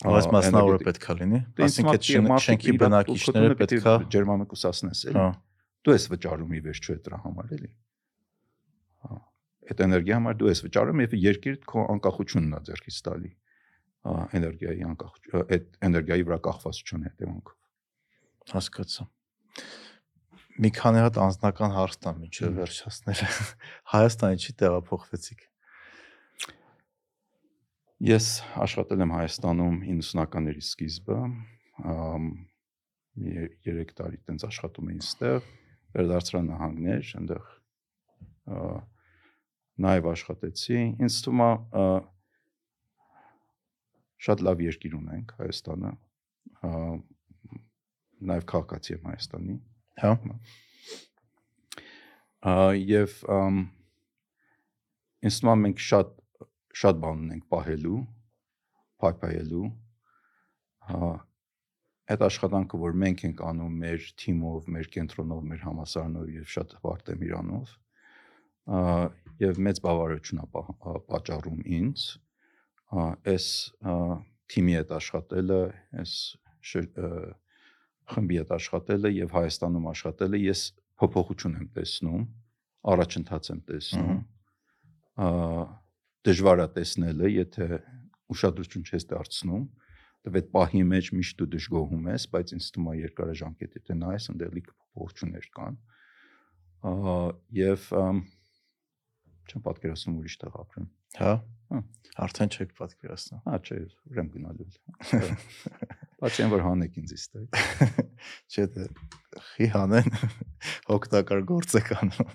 [0.00, 2.06] Ահա, մասնավորը էներգետիկ- պետք է լինի։ Դե Այսինքն այդ
[2.44, 5.26] շենքի բնակիչները պիտի պետք է ջերմամեկուսացնես, էլի։ հա,
[5.84, 7.70] դու ես վճարում ի վերջո այդ դրա համար էլի
[9.04, 9.18] հա
[9.70, 13.30] այդ էներգիա համար դու ես վճարում եւ երկիրը քո անկախությունն է ձեռքից տալի
[14.40, 17.56] էներգիայի անկախություն այդ էներգիայի վրա կախվածության հետևանքով
[18.56, 19.04] հասկացա։
[20.60, 23.20] Մի քանի հատ անձնական հարց տամ միջև Հմ։ վերջացնել։
[23.94, 25.46] Հայաստանի չի տեղափոխվեցիք։
[28.00, 28.26] ես
[28.64, 31.16] աշխատել եմ Հայաստանում 90-ականների սկիզբը
[31.92, 32.28] ամ
[33.20, 35.48] 3 տարի տենց աշխատում էի ստեղ
[35.96, 37.50] վերդարձրան նահանգներ այնտեղ
[38.56, 38.62] ա,
[39.84, 41.84] նաև աշխատեցի ինձ թվում է ա,
[44.28, 46.72] շատ լավ երկիր ունենք Հայաստանը ա,
[48.32, 49.58] նաև քաղաքացի եմ Հայաստանի
[49.98, 50.12] Հա։
[52.46, 53.16] ա, եւ
[55.54, 56.14] է մենք շատ
[56.80, 57.98] շատ բան ունենք պահելու
[59.02, 59.66] փայփայելու
[60.90, 61.10] հա
[62.10, 67.12] այդ աշխատանքը որ մենք ենք անում մեր թիմով, մեր կենտրոնով, մեր համասարանով եւ շատ հպարտ
[67.14, 67.74] եմ իրանով
[69.44, 70.48] եւ մեծ բավարարություն է
[71.10, 72.06] պատճառում ինձ
[73.34, 73.46] այս
[74.50, 75.60] թիմի հետ աշխատելը,
[76.02, 76.14] այս
[78.10, 80.62] խմբի հետ աշխատելը եւ Հայաստանում աշխատելը ես
[81.00, 82.24] փոփոխություն եմ տեսնում,
[82.92, 84.18] առաջընթաց եմ տեսնում։
[85.20, 85.28] ա,
[86.28, 87.68] դժվար է տեսնելը, եթե
[88.30, 89.62] ուշադրություն չես դարձնում,
[90.26, 94.28] դեռ այդ պահի մեջ միշտ դու դժգոհում ես, բայց ինձ թվում է երկարաժամկետ եթե նայես,
[94.34, 95.80] ընդդելի փոփոխություններ կան։
[96.90, 96.92] ա,
[97.60, 97.88] Եվ
[99.50, 101.32] չեմ պատկերացնում ուրիշ տեղ ապրեմ։ Հա։
[101.70, 101.80] Հա։
[102.26, 103.80] Արդեն չեք պատկերացնում։ Հա, չէ,
[104.10, 104.68] ուրեմն գնալու
[106.20, 107.44] Բայց այն որ հանեք ինձ իստեղ։
[108.52, 108.86] Չէ՞ դե
[109.50, 110.10] խի հանեն
[110.96, 112.34] օգտակար գործ եք անում։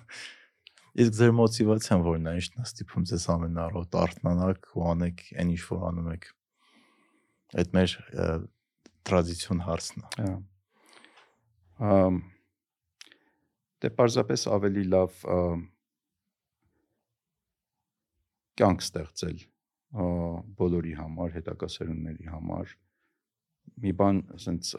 [0.96, 5.52] Իսկ ձեր մոտիվացիան որն է, ինչն է ստիպում ձեզ ամեն առօր արթնանաք ու անեք այն
[5.54, 6.28] ինչ որ անում եք։
[7.62, 7.96] Այդ մեր
[9.06, 10.30] տրադիցիոն հարցն է։
[11.86, 12.00] Հա։
[13.86, 15.20] դե պարզապես ավելի լավ
[18.56, 19.46] կյանք ստեղծել
[20.64, 22.74] բոլորի համար, հետագա սերունդների համար։
[23.84, 24.72] Մի բան, ասենց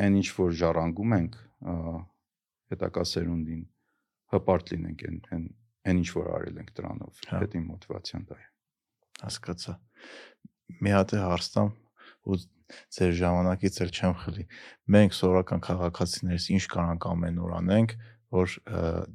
[0.00, 1.74] այն ինչ որ ժառանգում ենք ա,
[2.72, 3.64] հետագա սերունդին
[4.34, 5.44] հպարտ լինենք այն այն
[5.90, 8.46] այն ինչ որ արել ենք դրանով։ Հա։ Դա իմ մոտիվացիան դա է։
[9.20, 9.74] Հասկացա։
[10.80, 11.70] Մի հատ է հարց տամ
[12.30, 12.38] ու
[12.94, 14.44] ձեր ժամանակից էլ չեմ խլի։
[14.94, 17.94] Մենք սովորական քաղաքացիներս ինչ կարանք ամեն օր անենք,
[18.30, 18.56] որ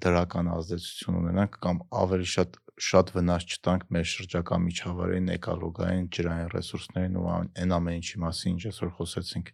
[0.04, 7.20] դրական ազդեցություն ունենանք կամ ավելի շատ շատ վնաս չտանք մեր շրջակա միջավայրին, էկոլոգիային, ջրային ռեսուրսներին
[7.22, 9.52] ու այն ամեն ինչի մասին, ինչ այսօր խոսեցինք։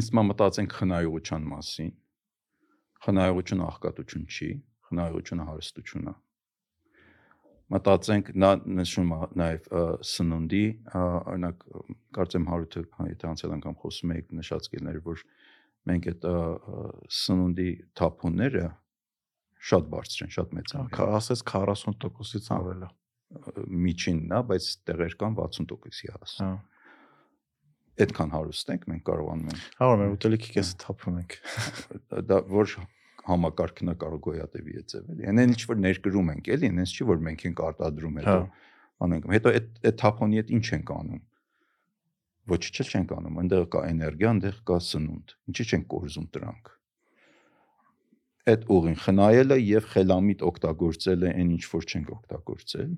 [0.00, 1.90] Ինձ է մտածենք խնայողության մասին։
[3.04, 4.48] Խնայողությունը աղքատություն չի,
[4.88, 6.14] խնայողությունը հարստություն է։
[7.74, 8.50] Մտածենք նա
[8.80, 9.68] նշում է նաև
[10.08, 10.64] սնունդի,
[11.00, 11.62] օրինակ
[12.16, 15.22] կարծեմ հարութը հա, եթե անցյալ անգամ խոսում եք նշած կելներ, որ
[15.90, 16.26] մենք այդ
[17.20, 17.70] սնունդի
[18.00, 18.66] թափոնները
[19.64, 20.88] շատ բարձր են, շատ մեծ են։
[21.18, 22.90] ասես 40%-ից ավել է։
[23.84, 26.50] միջինն է, բայց տեղեր կան 60%-ի հաս։ Հա։
[28.04, 31.36] Այդքան հարուստ ենք, մենք կարողանում ենք Հա, մեր ուտելիքի կեսը թափում ենք։
[32.30, 32.72] դա որ
[33.24, 37.22] համակարգն է կարող գոյատևի է էլի։ Այնեն ինչ որ ներկրում ենք էլի, այնպես չի որ
[37.28, 38.48] մենք ենք արտադրում հետո Հա։
[39.06, 41.22] անենք։ Հետո այդ այդ թափոնի հետ ինչ ենք անում։
[42.54, 46.73] Ոչ չէ չենք անում, այնտեղ կա էներգիա, այնտեղ կա սնունդ։ Ինչի չենք կորզում դրանք։
[48.44, 52.90] Այդ ուղին խնայելը եւ խելամիտ օգտագործելը այն ինչ որ չենք օգտագործել։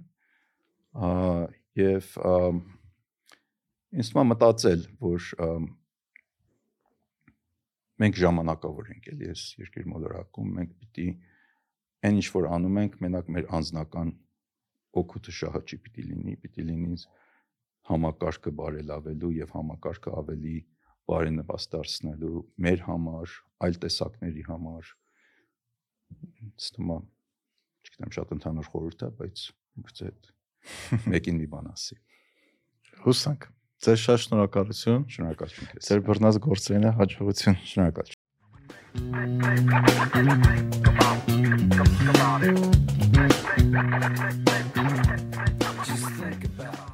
[0.97, 1.11] Ա
[1.77, 2.09] եւ
[3.97, 5.29] ինձ թվում մտածել, որ
[8.03, 11.07] մենք ժամանակավոր ենք էլի այս երկիր մոլորակում մենք պիտի
[12.07, 14.11] այն ինչ որ անում ենք մենակ մեր անձնական
[15.01, 16.99] օգուտը շահը չի պիտի լինի պիտի լինի
[17.91, 20.57] համակարգը բարելավելու եւ համակարգը ավելի
[21.07, 23.35] բարենպաստ դարձնելու մեր համար,
[23.67, 24.89] այլ տեսակների համար։
[26.57, 26.99] Ստումա
[27.87, 29.45] չգիտեմ շատ ընդհանուր խորհուրդ է, բայց
[29.87, 30.11] գուցե
[31.13, 31.99] մեկին մի բան ասի։
[33.07, 33.49] Հուսանք։
[33.87, 38.15] Ձեզ շատ շնորհակալություն։ Շնորհակալություն քեզ։ Ձեր բռնած գործերին հաջողություն։ Շնորհակալ։
[38.97, 39.69] Come on,
[40.11, 40.41] come on,
[40.83, 41.01] come
[44.81, 44.96] on.